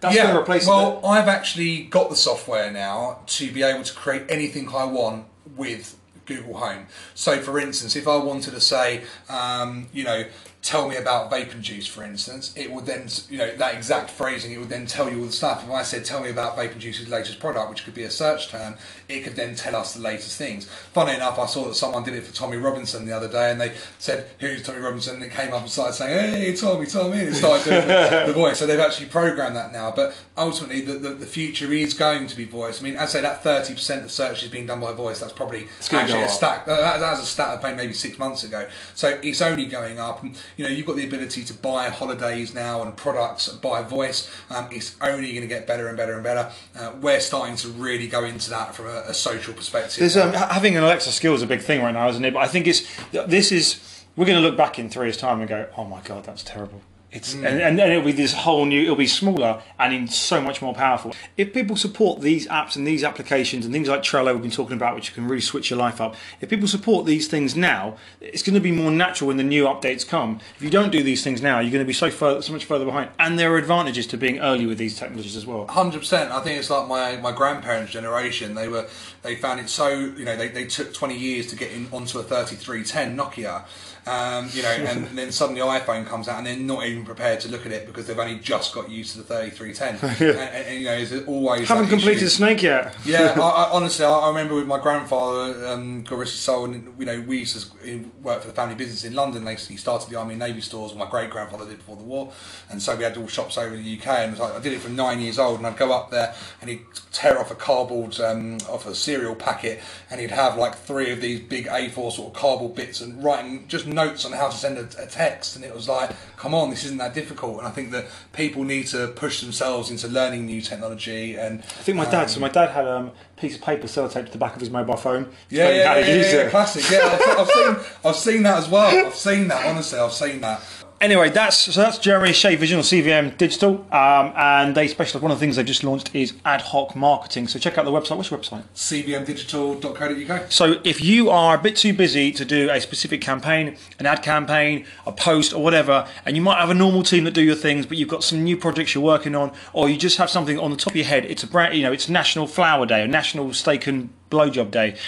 That's 0.00 0.16
going 0.16 0.34
to 0.34 0.40
replace 0.40 0.66
well, 0.66 1.04
I've 1.04 1.28
actually 1.28 1.82
got 1.84 2.08
the 2.08 2.16
software 2.16 2.70
now 2.70 3.18
to 3.26 3.52
be 3.52 3.62
able 3.62 3.84
to 3.84 3.94
create 3.94 4.24
anything 4.30 4.68
I 4.70 4.84
want 4.84 5.26
with 5.56 5.96
Google 6.26 6.58
Home. 6.58 6.86
So, 7.14 7.40
for 7.40 7.58
instance, 7.58 7.96
if 7.96 8.06
I 8.06 8.16
wanted 8.16 8.52
to 8.52 8.60
say, 8.60 9.02
um, 9.28 9.88
you 9.92 10.04
know, 10.04 10.24
tell 10.62 10.88
me 10.88 10.96
about 10.96 11.30
vaping 11.30 11.62
juice, 11.62 11.86
for 11.86 12.02
instance, 12.02 12.52
it 12.54 12.70
would 12.70 12.84
then, 12.84 13.08
you 13.30 13.38
know, 13.38 13.56
that 13.56 13.74
exact 13.74 14.10
phrasing, 14.10 14.52
it 14.52 14.58
would 14.58 14.68
then 14.68 14.84
tell 14.86 15.10
you 15.10 15.18
all 15.20 15.26
the 15.26 15.32
stuff. 15.32 15.64
If 15.64 15.70
I 15.70 15.82
said, 15.82 16.04
tell 16.04 16.20
me 16.20 16.28
about 16.28 16.56
vaping 16.56 16.78
juice's 16.78 17.08
latest 17.08 17.40
product, 17.40 17.70
which 17.70 17.84
could 17.84 17.94
be 17.94 18.02
a 18.02 18.10
search 18.10 18.48
term, 18.48 18.74
it 19.08 19.24
could 19.24 19.36
then 19.36 19.54
tell 19.54 19.74
us 19.74 19.94
the 19.94 20.00
latest 20.00 20.36
things. 20.36 20.66
Funny 20.92 21.14
enough, 21.14 21.38
I 21.38 21.46
saw 21.46 21.64
that 21.66 21.74
someone 21.74 22.04
did 22.04 22.14
it 22.14 22.24
for 22.24 22.34
Tommy 22.34 22.58
Robinson 22.58 23.06
the 23.06 23.16
other 23.16 23.28
day, 23.28 23.50
and 23.50 23.60
they 23.60 23.72
said, 23.98 24.28
who's 24.38 24.62
Tommy 24.62 24.80
Robinson? 24.80 25.14
And 25.14 25.24
it 25.24 25.30
came 25.30 25.54
up 25.54 25.62
and 25.62 25.70
started 25.70 25.94
saying, 25.94 26.34
hey, 26.34 26.54
Tommy, 26.54 26.86
Tommy, 26.86 27.20
and 27.20 27.28
it 27.28 27.34
started 27.34 27.64
doing 27.64 27.88
the, 27.88 28.24
the 28.26 28.32
voice. 28.34 28.58
So 28.58 28.66
they've 28.66 28.78
actually 28.78 29.06
programmed 29.06 29.56
that 29.56 29.72
now. 29.72 29.90
But 29.90 30.14
ultimately, 30.36 30.82
the, 30.82 30.94
the, 30.94 31.10
the 31.10 31.26
future 31.26 31.72
is 31.72 31.94
going 31.94 32.26
to 32.26 32.36
be 32.36 32.44
voice. 32.44 32.82
I 32.82 32.84
mean, 32.84 32.98
I'd 32.98 33.08
say 33.08 33.22
that 33.22 33.42
30% 33.42 34.04
of 34.04 34.10
search 34.10 34.42
is 34.42 34.50
being 34.50 34.66
done 34.66 34.80
by 34.80 34.92
voice. 34.92 35.20
That's 35.20 35.32
probably 35.32 35.68
actually 35.90 36.22
a 36.22 36.28
stat. 36.28 36.66
That, 36.66 37.00
that 37.00 37.10
was 37.12 37.20
a 37.20 37.26
stat 37.26 37.48
I 37.48 37.56
played 37.56 37.76
maybe 37.78 37.94
six 37.94 38.18
months 38.18 38.44
ago. 38.44 38.68
So 38.94 39.18
it's 39.22 39.40
only 39.40 39.64
going 39.64 39.98
up. 39.98 40.22
And, 40.22 40.36
you 40.60 40.66
know, 40.66 40.72
you've 40.72 40.84
got 40.84 40.96
the 40.96 41.06
ability 41.06 41.42
to 41.42 41.54
buy 41.54 41.88
holidays 41.88 42.52
now 42.52 42.82
and 42.82 42.94
products 42.94 43.48
by 43.48 43.80
voice. 43.80 44.30
Um, 44.50 44.68
it's 44.70 44.94
only 45.00 45.30
going 45.30 45.40
to 45.40 45.46
get 45.46 45.66
better 45.66 45.88
and 45.88 45.96
better 45.96 46.12
and 46.12 46.22
better. 46.22 46.52
Uh, 46.78 46.92
we're 47.00 47.20
starting 47.20 47.56
to 47.56 47.68
really 47.68 48.06
go 48.06 48.24
into 48.24 48.50
that 48.50 48.74
from 48.74 48.88
a, 48.88 49.04
a 49.08 49.14
social 49.14 49.54
perspective. 49.54 50.14
Um, 50.18 50.34
having 50.34 50.76
an 50.76 50.82
Alexa 50.82 51.12
skill 51.12 51.32
is 51.32 51.40
a 51.40 51.46
big 51.46 51.62
thing 51.62 51.80
right 51.80 51.92
now, 51.92 52.10
isn't 52.10 52.22
it? 52.22 52.34
But 52.34 52.40
I 52.40 52.46
think 52.46 52.66
it's 52.66 52.86
this 53.10 53.52
is 53.52 54.04
we're 54.16 54.26
going 54.26 54.36
to 54.36 54.46
look 54.46 54.58
back 54.58 54.78
in 54.78 54.90
three 54.90 55.06
years' 55.06 55.16
time 55.16 55.40
and 55.40 55.48
go, 55.48 55.66
oh 55.78 55.86
my 55.86 56.02
god, 56.02 56.24
that's 56.24 56.42
terrible. 56.42 56.82
It's 57.12 57.34
and, 57.34 57.44
and 57.44 57.78
then 57.78 57.90
it'll 57.90 58.04
be 58.04 58.12
this 58.12 58.32
whole 58.32 58.64
new. 58.66 58.82
It'll 58.82 58.94
be 58.94 59.06
smaller 59.06 59.62
and 59.78 59.92
in 59.92 60.06
so 60.06 60.40
much 60.40 60.62
more 60.62 60.74
powerful. 60.74 61.12
If 61.36 61.52
people 61.52 61.74
support 61.74 62.20
these 62.20 62.46
apps 62.46 62.76
and 62.76 62.86
these 62.86 63.02
applications 63.02 63.64
and 63.64 63.74
things 63.74 63.88
like 63.88 64.02
Trello 64.02 64.32
we've 64.32 64.42
been 64.42 64.50
talking 64.50 64.76
about, 64.76 64.94
which 64.94 65.12
can 65.12 65.26
really 65.26 65.40
switch 65.40 65.70
your 65.70 65.78
life 65.78 66.00
up. 66.00 66.14
If 66.40 66.48
people 66.48 66.68
support 66.68 67.06
these 67.06 67.26
things 67.26 67.56
now, 67.56 67.96
it's 68.20 68.42
going 68.42 68.54
to 68.54 68.60
be 68.60 68.70
more 68.70 68.92
natural 68.92 69.28
when 69.28 69.38
the 69.38 69.42
new 69.42 69.64
updates 69.64 70.06
come. 70.06 70.40
If 70.56 70.62
you 70.62 70.70
don't 70.70 70.92
do 70.92 71.02
these 71.02 71.24
things 71.24 71.42
now, 71.42 71.58
you're 71.58 71.72
going 71.72 71.84
to 71.84 71.88
be 71.88 71.92
so 71.92 72.10
further, 72.10 72.42
so 72.42 72.52
much 72.52 72.64
further 72.64 72.84
behind. 72.84 73.10
And 73.18 73.38
there 73.38 73.52
are 73.52 73.58
advantages 73.58 74.06
to 74.08 74.16
being 74.16 74.38
early 74.38 74.66
with 74.66 74.78
these 74.78 74.96
technologies 74.96 75.36
as 75.36 75.46
well. 75.46 75.66
Hundred 75.66 76.00
percent. 76.00 76.30
I 76.30 76.40
think 76.40 76.58
it's 76.58 76.70
like 76.70 76.86
my, 76.86 77.16
my 77.16 77.32
grandparents' 77.32 77.92
generation. 77.92 78.54
They 78.54 78.68
were 78.68 78.86
they 79.22 79.36
found 79.36 79.60
it 79.60 79.68
so 79.68 79.88
you 79.88 80.24
know 80.24 80.36
they, 80.36 80.48
they 80.48 80.64
took 80.64 80.94
twenty 80.94 81.16
years 81.16 81.48
to 81.48 81.56
get 81.56 81.72
in 81.72 81.88
onto 81.92 82.18
a 82.18 82.22
thirty 82.22 82.56
three 82.56 82.84
ten 82.84 83.16
Nokia, 83.16 83.64
Um, 84.06 84.48
you 84.52 84.62
know, 84.62 84.70
and 84.70 85.06
then 85.18 85.32
suddenly 85.32 85.60
iPhone 85.60 86.06
comes 86.06 86.28
out 86.28 86.38
and 86.38 86.46
they're 86.46 86.56
not 86.56 86.86
even 86.86 86.99
prepared 87.04 87.40
to 87.40 87.48
look 87.48 87.66
at 87.66 87.72
it 87.72 87.86
because 87.86 88.06
they've 88.06 88.18
only 88.18 88.38
just 88.38 88.74
got 88.74 88.90
used 88.90 89.12
to 89.12 89.18
the 89.18 89.24
3310. 89.24 90.10
and, 90.30 90.38
and, 90.38 90.66
and, 90.66 90.78
you 90.80 90.84
know, 90.86 91.04
there's 91.04 91.26
always 91.26 91.68
Haven't 91.68 91.88
completed 91.88 92.24
issue. 92.24 92.28
Snake 92.28 92.62
yet. 92.62 92.94
Yeah, 93.04 93.34
I, 93.36 93.40
I, 93.40 93.70
honestly, 93.72 94.04
I, 94.04 94.10
I 94.10 94.28
remember 94.28 94.54
with 94.54 94.66
my 94.66 94.80
grandfather, 94.80 95.66
um, 95.66 96.02
God 96.02 96.18
rest 96.18 96.32
his 96.32 96.40
soul, 96.40 96.64
and 96.64 96.94
you 96.98 97.06
know, 97.06 97.20
we 97.20 97.38
used 97.38 97.60
to 97.60 98.10
work 98.22 98.42
for 98.42 98.48
the 98.48 98.54
family 98.54 98.74
business 98.74 99.04
in 99.04 99.14
London. 99.14 99.44
They 99.44 99.54
he 99.54 99.76
started 99.76 100.10
the 100.10 100.16
Army 100.16 100.34
and 100.34 100.40
Navy 100.40 100.60
stores. 100.60 100.94
My 100.94 101.08
great 101.08 101.30
grandfather 101.30 101.66
did 101.66 101.78
before 101.78 101.96
the 101.96 102.04
war, 102.04 102.32
and 102.70 102.82
so 102.82 102.96
we 102.96 103.04
had 103.04 103.16
all 103.16 103.28
shops 103.28 103.58
over 103.58 103.74
in 103.74 103.84
the 103.84 103.98
UK. 103.98 104.06
And 104.06 104.38
like, 104.38 104.54
I 104.54 104.60
did 104.60 104.72
it 104.72 104.80
from 104.80 104.96
nine 104.96 105.20
years 105.20 105.38
old, 105.38 105.58
and 105.58 105.66
I'd 105.66 105.76
go 105.76 105.92
up 105.92 106.10
there 106.10 106.34
and 106.60 106.70
he'd 106.70 106.84
tear 107.12 107.38
off 107.38 107.50
a 107.50 107.54
cardboard 107.54 108.18
um, 108.20 108.58
off 108.68 108.86
a 108.86 108.94
cereal 108.94 109.34
packet, 109.34 109.80
and 110.10 110.20
he'd 110.20 110.30
have 110.30 110.56
like 110.56 110.74
three 110.74 111.10
of 111.10 111.20
these 111.20 111.40
big 111.40 111.66
A4 111.66 112.12
sort 112.12 112.28
of 112.28 112.32
cardboard 112.32 112.74
bits, 112.74 113.00
and 113.00 113.22
writing 113.22 113.66
just 113.68 113.86
notes 113.86 114.24
on 114.24 114.32
how 114.32 114.48
to 114.48 114.56
send 114.56 114.78
a, 114.78 114.88
a 115.02 115.06
text. 115.06 115.56
And 115.56 115.64
it 115.64 115.74
was 115.74 115.88
like, 115.88 116.10
come 116.36 116.54
on, 116.54 116.70
this 116.70 116.84
isn't 116.90 116.98
that 116.98 117.14
difficult. 117.14 117.58
And 117.58 117.66
I 117.66 117.70
think 117.70 117.92
that 117.92 118.06
people 118.32 118.64
need 118.64 118.88
to 118.88 119.08
push 119.08 119.40
themselves 119.40 119.90
into 119.90 120.08
learning 120.08 120.46
new 120.46 120.60
technology. 120.60 121.36
And 121.36 121.60
I 121.60 121.82
think 121.84 121.96
my 121.96 122.04
dad. 122.04 122.28
so 122.28 122.40
my 122.40 122.48
dad 122.48 122.70
had 122.70 122.86
um, 122.86 123.12
a 123.36 123.40
piece 123.40 123.56
of 123.56 123.62
paper 123.62 123.86
sellotaped 123.86 124.26
to 124.26 124.32
the 124.32 124.38
back 124.38 124.54
of 124.54 124.60
his 124.60 124.70
mobile 124.70 124.96
phone. 124.96 125.30
Yeah, 125.48 125.68
yeah, 125.68 125.76
yeah, 125.76 125.94
to 125.94 126.00
yeah, 126.00 126.16
use 126.16 126.32
yeah, 126.32 126.40
it. 126.40 126.50
classic. 126.50 126.90
Yeah, 126.90 126.98
I've, 127.04 127.38
I've 127.38 127.48
seen, 127.48 127.94
I've 128.04 128.16
seen 128.16 128.42
that 128.42 128.58
as 128.58 128.68
well. 128.68 129.06
I've 129.06 129.14
seen 129.14 129.48
that. 129.48 129.66
Honestly, 129.66 129.98
I've 129.98 130.12
seen 130.12 130.40
that. 130.40 130.60
Anyway, 131.00 131.30
that's 131.30 131.56
so 131.56 131.80
that's 131.80 131.96
Jeremy 131.96 132.30
Shea 132.34 132.56
Vision 132.56 132.78
or 132.78 132.82
CVM 132.82 133.38
Digital, 133.38 133.86
um, 133.90 134.34
and 134.36 134.74
they 134.74 134.86
specialize. 134.86 135.22
One 135.22 135.32
of 135.32 135.38
the 135.38 135.40
things 135.40 135.56
they've 135.56 135.64
just 135.64 135.82
launched 135.82 136.14
is 136.14 136.34
ad 136.44 136.60
hoc 136.60 136.94
marketing. 136.94 137.48
So 137.48 137.58
check 137.58 137.78
out 137.78 137.86
the 137.86 137.90
website. 137.90 138.18
What's 138.18 138.30
your 138.30 138.38
website? 138.38 138.64
cvmdigital.co.uk. 138.74 140.52
So 140.52 140.78
if 140.84 141.02
you 141.02 141.30
are 141.30 141.56
a 141.56 141.58
bit 141.58 141.76
too 141.76 141.94
busy 141.94 142.32
to 142.32 142.44
do 142.44 142.68
a 142.70 142.82
specific 142.82 143.22
campaign, 143.22 143.78
an 143.98 144.04
ad 144.04 144.22
campaign, 144.22 144.84
a 145.06 145.12
post, 145.12 145.54
or 145.54 145.62
whatever, 145.62 146.06
and 146.26 146.36
you 146.36 146.42
might 146.42 146.60
have 146.60 146.68
a 146.68 146.74
normal 146.74 147.02
team 147.02 147.24
that 147.24 147.32
do 147.32 147.42
your 147.42 147.54
things, 147.54 147.86
but 147.86 147.96
you've 147.96 148.10
got 148.10 148.22
some 148.22 148.44
new 148.44 148.58
projects 148.58 148.94
you're 148.94 149.02
working 149.02 149.34
on, 149.34 149.52
or 149.72 149.88
you 149.88 149.96
just 149.96 150.18
have 150.18 150.28
something 150.28 150.58
on 150.58 150.70
the 150.70 150.76
top 150.76 150.92
of 150.92 150.96
your 150.96 151.06
head. 151.06 151.24
It's 151.24 151.42
a 151.42 151.46
brand, 151.46 151.74
you 151.74 151.82
know, 151.82 151.92
it's 151.92 152.10
National 152.10 152.46
Flower 152.46 152.84
Day 152.84 153.00
or 153.00 153.06
National 153.06 153.54
Steak 153.54 153.86
and 153.86 154.10
Blowjob 154.30 154.70
Day. 154.70 154.98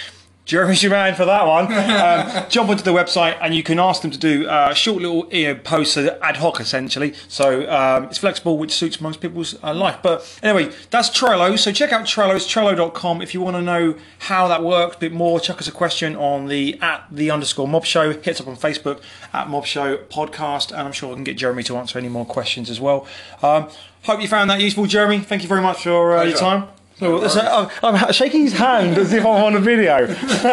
Jeremy's 0.45 0.83
your 0.83 0.91
man 0.91 1.15
for 1.15 1.25
that 1.25 1.45
one. 1.45 1.71
Um, 1.73 2.49
jump 2.49 2.69
onto 2.69 2.83
the 2.83 2.91
website 2.91 3.37
and 3.39 3.55
you 3.55 3.63
can 3.63 3.79
ask 3.79 4.01
them 4.01 4.11
to 4.11 4.17
do 4.17 4.47
uh, 4.47 4.73
short 4.73 5.01
little 5.01 5.27
know, 5.31 5.55
posts, 5.55 5.95
uh, 5.95 6.17
ad 6.21 6.37
hoc 6.37 6.59
essentially. 6.59 7.13
So 7.27 7.69
um, 7.71 8.05
it's 8.05 8.17
flexible, 8.17 8.57
which 8.57 8.73
suits 8.73 8.99
most 8.99 9.21
people's 9.21 9.61
uh, 9.63 9.73
life. 9.73 9.99
But 10.03 10.39
anyway, 10.43 10.73
that's 10.89 11.09
Trello. 11.09 11.57
So 11.57 11.71
check 11.71 11.93
out 11.93 12.05
Trello. 12.05 12.35
It's 12.35 12.51
Trello.com. 12.51 13.21
If 13.21 13.33
you 13.33 13.41
want 13.41 13.55
to 13.55 13.61
know 13.61 13.95
how 14.19 14.47
that 14.49 14.63
works 14.63 14.97
a 14.97 14.99
bit 14.99 15.13
more, 15.13 15.39
chuck 15.39 15.59
us 15.59 15.67
a 15.67 15.71
question 15.71 16.15
on 16.15 16.47
the 16.47 16.77
at 16.81 17.05
the 17.09 17.31
underscore 17.31 17.67
Mob 17.67 17.85
Show. 17.85 18.11
Hit 18.11 18.27
us 18.27 18.41
up 18.41 18.47
on 18.47 18.57
Facebook 18.57 19.01
at 19.33 19.47
Mob 19.47 19.65
Show 19.65 19.97
Podcast, 19.97 20.71
and 20.71 20.81
I'm 20.81 20.93
sure 20.93 21.11
I 21.11 21.15
can 21.15 21.23
get 21.23 21.37
Jeremy 21.37 21.63
to 21.63 21.77
answer 21.77 21.97
any 21.97 22.09
more 22.09 22.25
questions 22.25 22.69
as 22.69 22.81
well. 22.81 23.07
Um, 23.41 23.69
hope 24.03 24.21
you 24.21 24.27
found 24.27 24.49
that 24.49 24.59
useful, 24.59 24.87
Jeremy. 24.87 25.19
Thank 25.19 25.43
you 25.43 25.47
very 25.47 25.61
much 25.61 25.83
for 25.83 26.17
uh, 26.17 26.23
your 26.23 26.37
time. 26.37 26.67
I'm, 27.01 27.69
I'm 27.83 28.13
shaking 28.13 28.41
his 28.41 28.53
hand 28.53 28.97
as 28.97 29.13
if 29.13 29.25
I'm 29.25 29.43
on 29.43 29.55
a 29.55 29.59
video. 29.59 30.07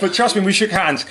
but 0.00 0.14
trust 0.14 0.36
me, 0.36 0.42
we 0.42 0.52
shook 0.52 0.70
hands. 0.70 1.04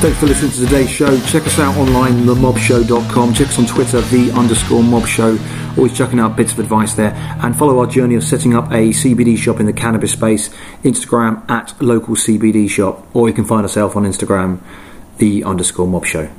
Thanks 0.00 0.18
for 0.18 0.26
listening 0.26 0.50
to 0.52 0.64
today's 0.64 0.88
show. 0.88 1.20
Check 1.26 1.46
us 1.46 1.58
out 1.58 1.76
online, 1.76 2.24
themobshow.com. 2.24 3.34
Check 3.34 3.48
us 3.48 3.58
on 3.58 3.66
Twitter, 3.66 4.00
the 4.00 4.32
underscore 4.32 4.82
mob 4.82 5.06
show. 5.06 5.38
Always 5.76 5.94
chucking 5.94 6.18
out 6.18 6.36
bits 6.36 6.52
of 6.52 6.58
advice 6.58 6.94
there. 6.94 7.12
And 7.42 7.54
follow 7.54 7.78
our 7.80 7.86
journey 7.86 8.14
of 8.14 8.24
setting 8.24 8.54
up 8.54 8.70
a 8.70 8.90
CBD 8.90 9.36
shop 9.36 9.60
in 9.60 9.66
the 9.66 9.74
cannabis 9.74 10.12
space. 10.12 10.48
Instagram 10.84 11.48
at 11.50 11.80
local 11.82 12.14
CBD 12.14 12.70
shop. 12.70 13.14
Or 13.14 13.28
you 13.28 13.34
can 13.34 13.44
find 13.44 13.60
ourselves 13.60 13.94
on 13.94 14.04
Instagram, 14.04 14.60
the 15.18 15.44
underscore 15.44 15.86
mob 15.86 16.06
show. 16.06 16.30